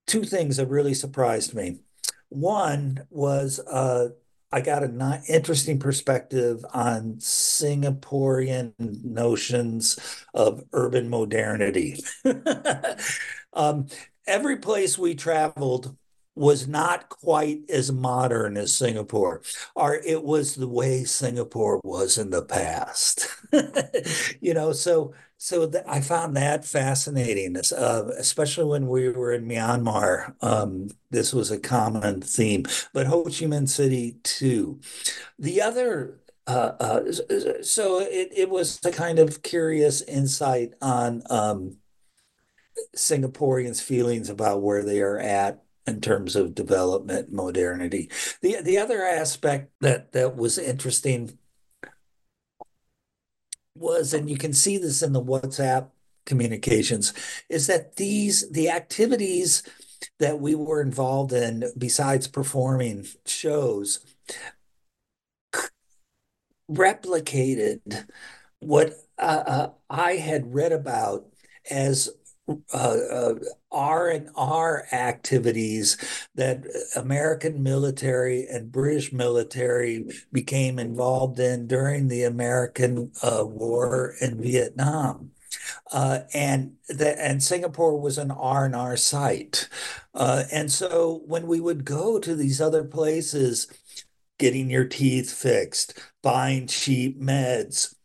[0.08, 1.80] two things have really surprised me.
[2.30, 4.10] One was uh,
[4.52, 10.00] I got an interesting perspective on Singaporean notions
[10.34, 12.04] of urban modernity.
[13.54, 13.88] um,
[14.26, 15.96] every place we traveled
[16.40, 19.42] was not quite as modern as Singapore,
[19.76, 23.28] or it was the way Singapore was in the past.
[24.40, 29.48] you know, so so th- I found that fascinating, uh, especially when we were in
[29.50, 30.34] Myanmar.
[30.42, 34.80] Um, this was a common theme, but Ho Chi Minh City too.
[35.38, 37.12] The other uh, uh,
[37.62, 41.78] so it, it was a kind of curious insight on um,
[42.96, 48.10] Singaporeans' feelings about where they are at in terms of development modernity.
[48.42, 51.38] The the other aspect that that was interesting
[53.76, 55.90] was, and you can see this in the WhatsApp
[56.26, 57.14] communications,
[57.50, 59.64] is that these the activities
[60.20, 64.00] that we were involved in besides performing shows
[66.70, 68.08] replicated
[68.60, 71.26] what uh, uh, I had read about
[71.70, 72.10] as
[72.74, 73.34] uh,
[73.72, 75.98] R and R activities
[76.36, 76.64] that
[76.96, 85.32] American military and British military became involved in during the American uh, war in Vietnam.
[85.92, 89.68] Uh, and the, and Singapore was an R and R site,
[90.14, 93.68] uh, and so when we would go to these other places,
[94.38, 97.96] getting your teeth fixed, buying cheap meds,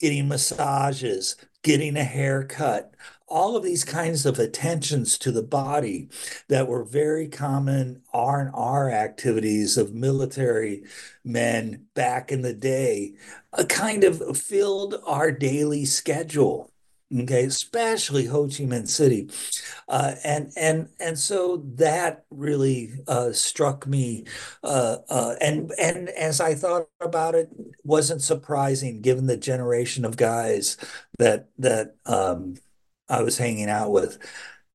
[0.00, 2.94] getting massages, getting a haircut,
[3.28, 6.08] all of these kinds of attentions to the body
[6.48, 10.82] that were very common R&R activities of military
[11.24, 13.14] men back in the day
[13.52, 16.70] uh, kind of filled our daily schedule
[17.16, 19.30] okay especially ho chi minh city.
[19.88, 24.24] Uh, and and and so that really uh, struck me
[24.62, 27.48] uh, uh and and as i thought about it
[27.84, 30.76] wasn't surprising given the generation of guys
[31.18, 32.54] that that um,
[33.08, 34.18] i was hanging out with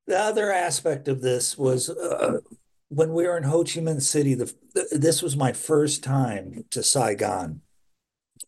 [0.06, 2.38] the other aspect of this was uh,
[2.88, 4.52] when we were in ho chi minh city the,
[4.92, 7.60] this was my first time to saigon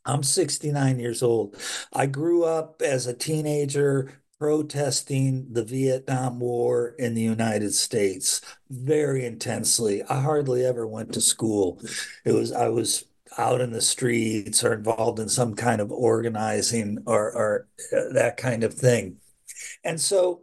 [0.04, 1.56] I'm 69 years old.
[1.92, 9.24] I grew up as a teenager protesting the Vietnam War in the United States very
[9.24, 10.02] intensely.
[10.04, 11.80] I hardly ever went to school.
[12.24, 13.04] It was I was
[13.38, 18.36] out in the streets or involved in some kind of organizing or, or uh, that
[18.36, 19.16] kind of thing.
[19.86, 20.42] And so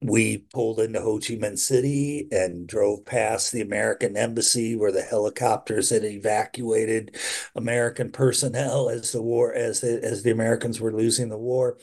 [0.00, 5.02] we pulled into Ho Chi Minh City and drove past the American embassy where the
[5.02, 7.16] helicopters had evacuated
[7.54, 11.76] American personnel as the war as the as the Americans were losing the war.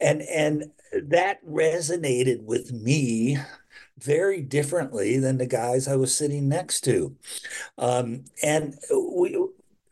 [0.00, 3.38] And and that resonated with me
[3.98, 7.16] very differently than the guys I was sitting next to.
[7.78, 9.30] Um, and we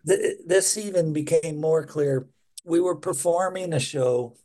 [0.06, 2.28] th- this even became more clear.
[2.64, 4.36] We were performing a show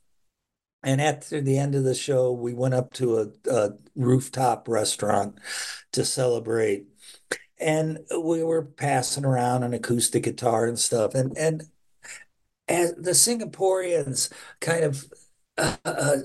[0.86, 5.40] and after the end of the show, we went up to a, a rooftop restaurant
[5.92, 6.86] to celebrate.
[7.60, 11.16] And we were passing around an acoustic guitar and stuff.
[11.16, 11.64] And and
[12.68, 15.06] as the Singaporeans kind of
[15.58, 16.18] uh, uh,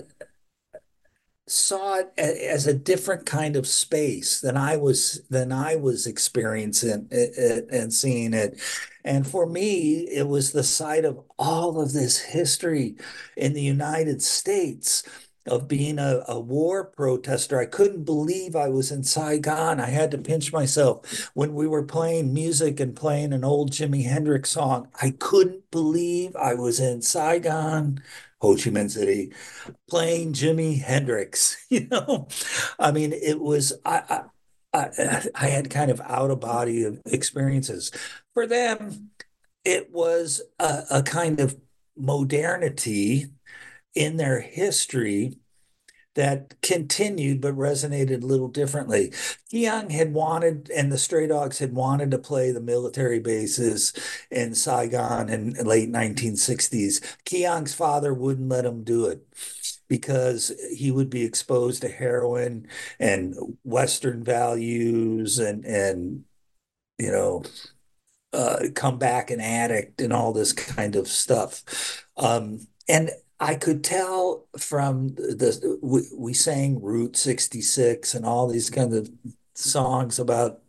[1.51, 7.09] saw it as a different kind of space than I was than I was experiencing
[7.11, 8.61] it and seeing it.
[9.05, 12.96] And for me, it was the site of all of this history
[13.36, 15.03] in the United States
[15.47, 17.59] of being a, a war protester.
[17.59, 19.80] I couldn't believe I was in Saigon.
[19.80, 24.05] I had to pinch myself when we were playing music and playing an old Jimi
[24.05, 24.88] Hendrix song.
[25.01, 28.03] I couldn't believe I was in Saigon,
[28.41, 29.32] Ho Chi Minh City,
[29.88, 31.57] playing Jimi Hendrix.
[31.70, 32.26] You know,
[32.80, 34.22] I mean, it was I, I
[35.34, 37.91] I, had kind of out of body experiences.
[38.34, 39.11] For them,
[39.64, 41.57] it was a, a kind of
[41.97, 43.26] modernity
[43.95, 45.38] in their history
[46.14, 49.12] that continued but resonated a little differently.
[49.51, 53.93] Keong had wanted, and the Straydogs had wanted to play the military bases
[54.30, 57.01] in Saigon in late 1960s.
[57.24, 59.26] Keong's father wouldn't let him do it
[59.88, 62.66] because he would be exposed to heroin
[62.99, 63.34] and
[63.64, 66.24] Western values and and
[66.99, 67.43] you know
[68.32, 72.05] uh, come back an addict and all this kind of stuff.
[72.16, 73.11] Um, and
[73.41, 79.11] I could tell from the we, we sang Route 66 and all these kinds of
[79.55, 80.61] songs about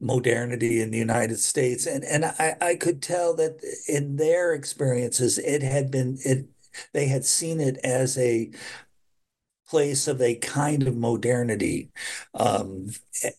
[0.00, 1.86] modernity in the United States.
[1.86, 6.46] And and I, I could tell that in their experiences it had been it
[6.92, 8.50] they had seen it as a
[9.68, 11.90] place of a kind of modernity
[12.34, 12.88] um,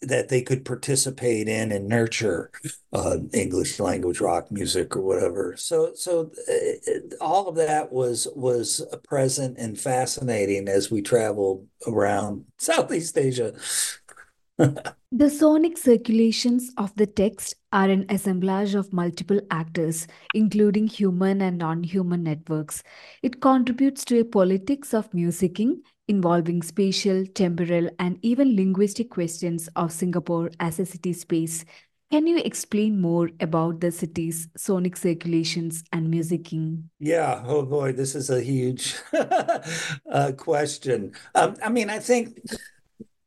[0.01, 2.51] that they could participate in and nurture
[2.93, 5.55] uh, English language rock music or whatever.
[5.57, 12.45] So, so uh, all of that was was present and fascinating as we traveled around
[12.57, 13.53] Southeast Asia.
[15.11, 21.57] the sonic circulations of the text are an assemblage of multiple actors, including human and
[21.57, 22.83] non human networks.
[23.23, 25.77] It contributes to a politics of musicking
[26.09, 31.63] involving spatial, temporal, and even linguistic questions of Singapore as a city space.
[32.11, 36.85] Can you explain more about the city's sonic circulations and musicking?
[36.99, 38.95] Yeah, oh boy, this is a huge
[40.11, 41.13] uh, question.
[41.35, 42.41] Um, I mean, I think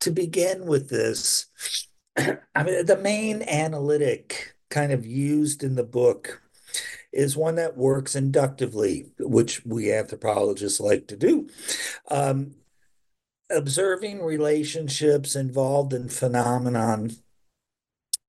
[0.00, 1.46] to begin with this,
[2.16, 6.42] I mean, the main analytic kind of used in the book
[7.12, 11.48] is one that works inductively, which we anthropologists like to do.
[12.10, 12.56] Um,
[13.52, 17.12] observing relationships involved in phenomenon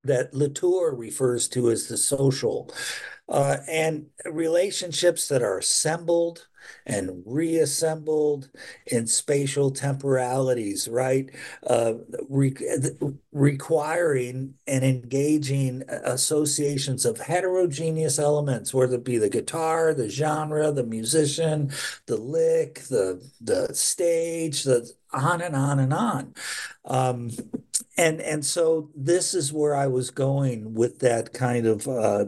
[0.03, 2.69] that Latour refers to as the social,
[3.29, 6.47] uh, and relationships that are assembled
[6.85, 8.49] and reassembled
[8.87, 11.29] in spatial temporalities, right?
[11.65, 11.95] Uh,
[12.29, 12.55] re-
[13.31, 20.83] requiring and engaging associations of heterogeneous elements, whether it be the guitar, the genre, the
[20.85, 21.71] musician,
[22.07, 26.33] the lick, the the stage, the on and on and on.
[26.85, 27.31] Um,
[27.97, 32.25] and and so this is where I was going with that kind of uh,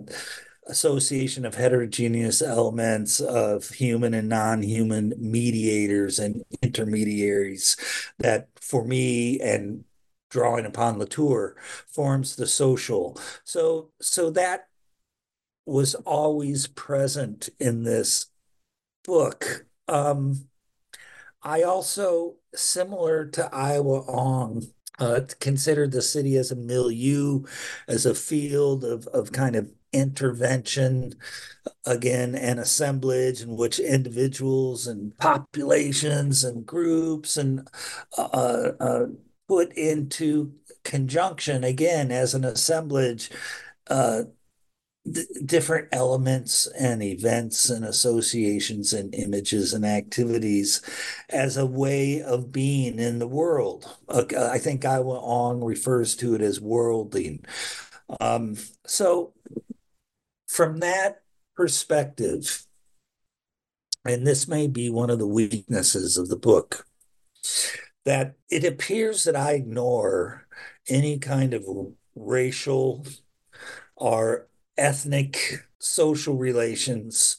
[0.67, 7.77] association of heterogeneous elements of human and non-human mediators and intermediaries
[8.19, 9.83] that for me and
[10.29, 11.55] drawing upon Latour
[11.87, 13.17] forms the social.
[13.43, 14.67] So so that
[15.65, 18.27] was always present in this
[19.03, 19.65] book.
[19.87, 20.47] Um,
[21.45, 24.63] I also, similar to Aihwa Ong,
[24.97, 27.43] uh, considered the city as a milieu,
[27.87, 31.13] as a field of, of kind of intervention
[31.85, 37.67] again and assemblage in which individuals and populations and groups and
[38.17, 39.05] uh, uh,
[39.47, 40.51] put into
[40.83, 43.29] conjunction again as an assemblage
[43.87, 44.23] uh,
[45.45, 50.81] different elements and events and associations and images and activities
[51.29, 53.87] as a way of being in the world.
[54.09, 57.45] I think Aihwa Ong refers to it as worlding.
[58.19, 59.33] Um, so
[60.47, 61.21] from that
[61.55, 62.65] perspective,
[64.03, 66.87] and this may be one of the weaknesses of the book,
[68.05, 70.47] that it appears that I ignore
[70.87, 71.63] any kind of
[72.15, 73.05] racial
[73.95, 74.47] or
[74.77, 77.37] ethnic social relations.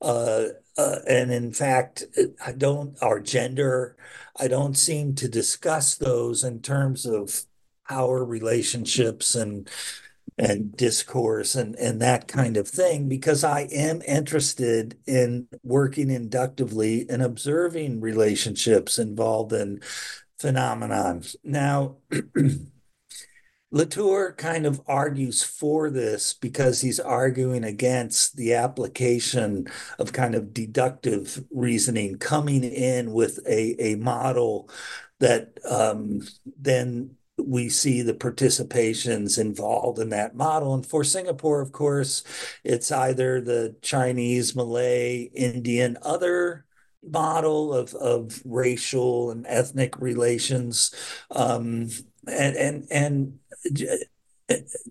[0.00, 2.04] Uh, uh, and in fact,
[2.44, 3.96] I don't, our gender,
[4.38, 7.44] I don't seem to discuss those in terms of
[7.88, 9.68] power relationships and
[10.36, 17.06] and discourse and, and that kind of thing because I am interested in working inductively
[17.08, 19.80] and observing relationships involved in
[20.40, 21.22] phenomenon.
[21.44, 21.98] Now,
[23.74, 29.66] Latour kind of argues for this because he's arguing against the application
[29.98, 34.70] of kind of deductive reasoning, coming in with a, a model
[35.18, 36.20] that um,
[36.56, 40.72] then we see the participations involved in that model.
[40.74, 42.22] And for Singapore, of course,
[42.62, 46.64] it's either the Chinese, Malay, Indian, other
[47.02, 50.94] model of, of racial and ethnic relations.
[51.32, 51.88] Um,
[52.26, 53.38] and, and, and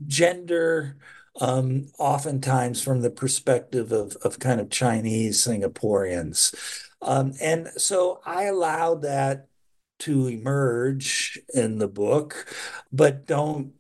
[0.08, 0.98] gender,
[1.40, 6.54] um, oftentimes from the perspective of, of kind of Chinese Singaporeans.
[7.02, 9.48] Um, and so I allowed that
[10.00, 12.54] to emerge in the book,
[12.92, 13.74] but don't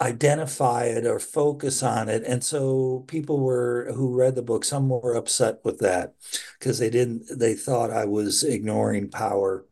[0.00, 2.24] identify it or focus on it.
[2.26, 6.14] And so people were who read the book, some were upset with that
[6.58, 9.64] because they didn't they thought I was ignoring power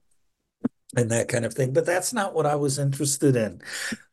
[0.97, 1.73] and that kind of thing.
[1.73, 3.61] But that's not what I was interested in.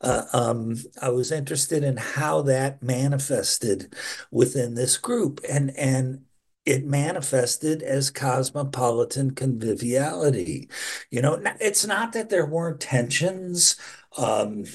[0.01, 3.93] Uh, um, I was interested in how that manifested
[4.31, 6.23] within this group, and and
[6.65, 10.69] it manifested as cosmopolitan conviviality.
[11.09, 13.77] You know, it's not that there weren't tensions
[14.17, 14.65] um,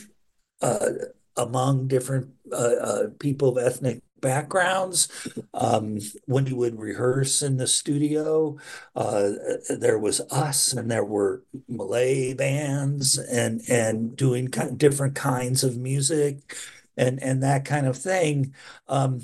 [0.63, 0.89] uh,
[1.37, 5.09] among different uh, uh, people of ethnic backgrounds.
[5.53, 8.57] Um, when you would rehearse in the studio,
[8.97, 9.33] uh,
[9.69, 15.63] there was us, and there were Malay bands, and and doing kind of different kinds
[15.63, 16.57] of music,
[16.97, 18.55] and and that kind of thing.
[18.89, 19.21] Um,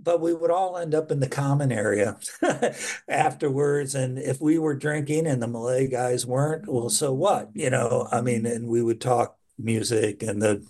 [0.00, 2.18] but we would all end up in the common area
[3.08, 3.94] afterwards.
[3.94, 7.50] And if we were drinking and the Malay guys weren't, well, so what?
[7.54, 10.64] You know, I mean, and we would talk music and the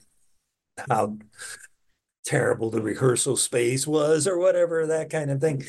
[0.88, 1.18] how
[2.28, 5.64] terrible the rehearsal space was or whatever, that kind of thing.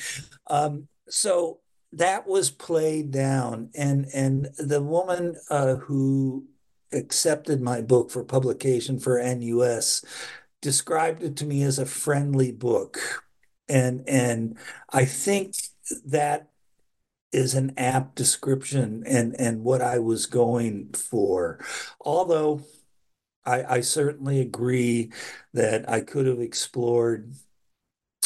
[0.47, 1.60] Um, so
[1.93, 3.70] that was played down.
[3.76, 6.45] And and the woman uh, who
[6.91, 10.03] accepted my book for publication for NUS
[10.62, 12.99] described it to me as a friendly book
[13.70, 14.57] and and
[14.89, 15.55] I think
[16.05, 16.49] that
[17.32, 21.64] is an apt description and and what I was going for.
[22.01, 22.62] Although
[23.50, 25.12] I, I certainly agree
[25.54, 27.34] that I could have explored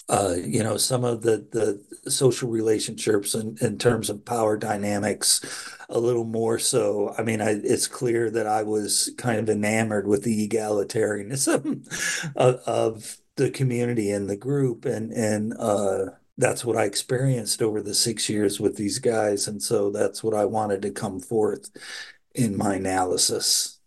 [0.09, 5.41] uh, you know, some of the the social relationships in, in terms of power dynamics
[5.89, 7.13] a little more so.
[7.17, 12.55] I mean, I, it's clear that I was kind of enamored with the egalitarianism of,
[12.67, 16.07] of the community and the group and and uh,
[16.37, 20.33] that's what I experienced over the six years with these guys and so that's what
[20.35, 21.69] I wanted to come forth
[22.35, 23.79] in my analysis.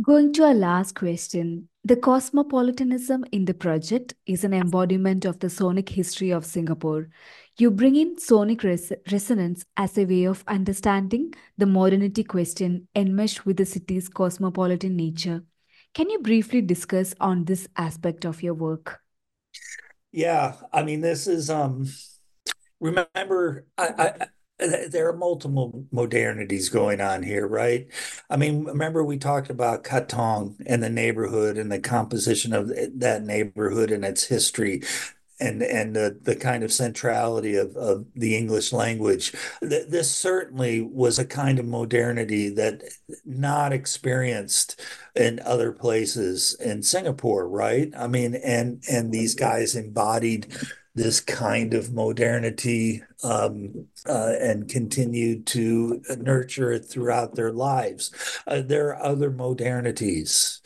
[0.00, 1.68] Going to our last question.
[1.84, 7.08] The cosmopolitanism in the project is an embodiment of the sonic history of Singapore.
[7.56, 13.44] You bring in sonic res- resonance as a way of understanding the modernity question enmeshed
[13.44, 15.42] with the city's cosmopolitan nature.
[15.94, 19.00] Can you briefly discuss on this aspect of your work?
[20.12, 21.88] Yeah, I mean, this is um
[22.78, 24.26] remember I, I
[24.58, 27.86] there are multiple modernities going on here, right?
[28.28, 32.88] I mean, remember we talked about Katong and the neighborhood and the composition of eh,
[32.96, 34.82] that neighborhood and its history
[35.40, 39.32] and and the, the kind of centrality of, of the English language.
[39.60, 42.82] This certainly was a kind of modernity that
[43.24, 44.80] not experienced
[45.14, 47.92] in other places in Singapore, right?
[47.96, 50.52] I mean, and and these guys embodied
[50.98, 58.10] this kind of modernity um, uh, and continue to nurture it throughout their lives.
[58.46, 60.60] Uh, there are other modernities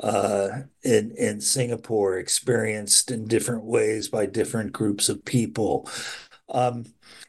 [0.00, 0.48] uh,
[0.84, 5.88] in in Singapore experienced in different ways by different groups of people.
[6.50, 6.84] Um,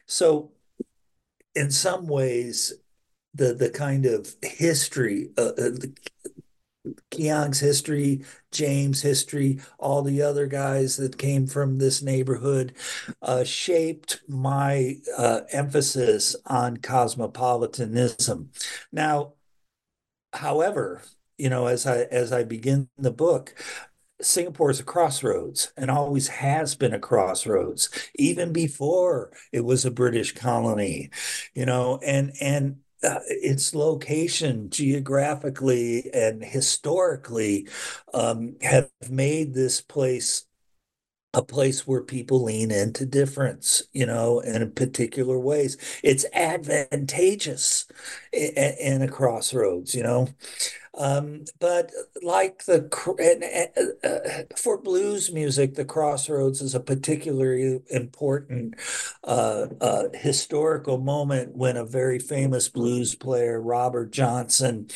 [0.06, 0.52] so,
[1.54, 2.74] in some ways,
[3.34, 5.94] the the kind of history, uh, uh the,
[7.10, 12.74] Keong's history, James' history, all the other guys that came from this neighborhood
[13.22, 18.50] uh, shaped my uh, emphasis on cosmopolitanism.
[18.92, 19.34] Now,
[20.32, 21.02] however,
[21.38, 23.54] you know, as I as I begin the book,
[24.20, 29.90] Singapore is a crossroads and always has been a crossroads, even before it was a
[29.90, 31.10] British colony,
[31.54, 37.68] you know, and and uh, its location geographically and historically
[38.14, 40.46] um, have made this place
[41.32, 45.76] a place where people lean into difference, you know, in particular ways.
[46.02, 47.86] It's advantageous
[48.32, 50.28] in, in a crossroads, you know.
[50.94, 52.88] Um, but like the
[54.02, 58.74] uh, uh, for blues music, the crossroads is a particularly important
[59.22, 64.88] uh, uh, historical moment when a very famous blues player, Robert Johnson,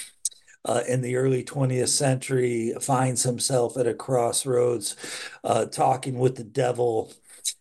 [0.64, 4.96] uh, in the early 20th century finds himself at a crossroads
[5.44, 7.12] uh, talking with the devil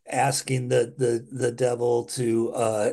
[0.09, 2.91] asking the the the devil to uh,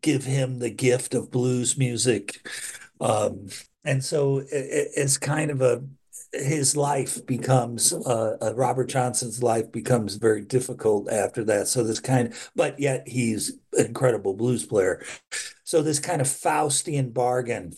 [0.00, 2.46] give him the gift of blues music
[3.00, 3.48] um,
[3.84, 4.48] and so it,
[4.96, 5.82] it's kind of a
[6.34, 11.68] his life becomes uh, uh, Robert Johnson's life becomes very difficult after that.
[11.68, 15.04] So this kind of, but yet he's an incredible blues player.
[15.64, 17.74] So this kind of Faustian bargain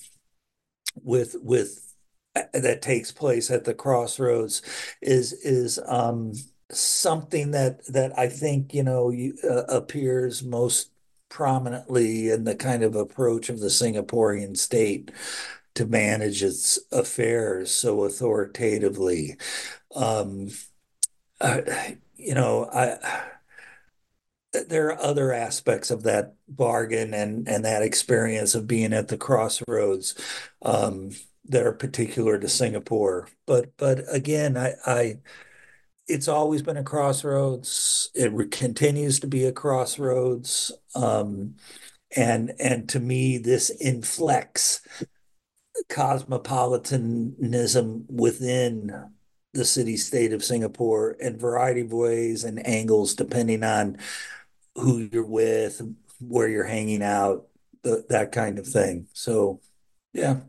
[1.03, 1.95] with with
[2.35, 4.63] uh, that takes place at the crossroads
[5.01, 6.33] is is um,
[6.71, 9.13] something that that I think you know
[9.45, 10.91] uh, appears most
[11.29, 15.11] prominently in the kind of approach of the Singaporean state
[15.75, 19.37] to manage its affairs so authoritatively.
[19.95, 20.51] Um,
[21.41, 21.61] uh,
[22.17, 23.36] you know, I
[24.69, 29.19] there are other aspects of that bargain and and that experience of being at the
[29.19, 30.15] crossroads
[30.63, 31.11] um,
[31.47, 33.29] that are particular to Singapore.
[33.47, 35.19] But but again, I, I
[36.09, 38.11] it's always been a crossroads.
[38.15, 40.73] It continues to be a crossroads.
[40.95, 41.57] Um,
[42.17, 44.81] and and to me, this inflects
[45.89, 49.11] cosmopolitanism within
[49.53, 53.99] the city state of Singapore in variety of ways and angles depending on
[54.77, 55.83] who you're with,
[56.21, 57.47] where you're hanging out,
[57.83, 59.07] the, that kind of thing.
[59.13, 59.61] So,
[60.13, 60.41] yeah.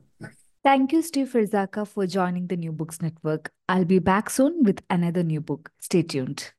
[0.63, 3.51] Thank you, Steve Ferzacca, for joining the New Books Network.
[3.69, 5.71] I'll be back soon with another new book.
[5.79, 6.51] Stay tuned.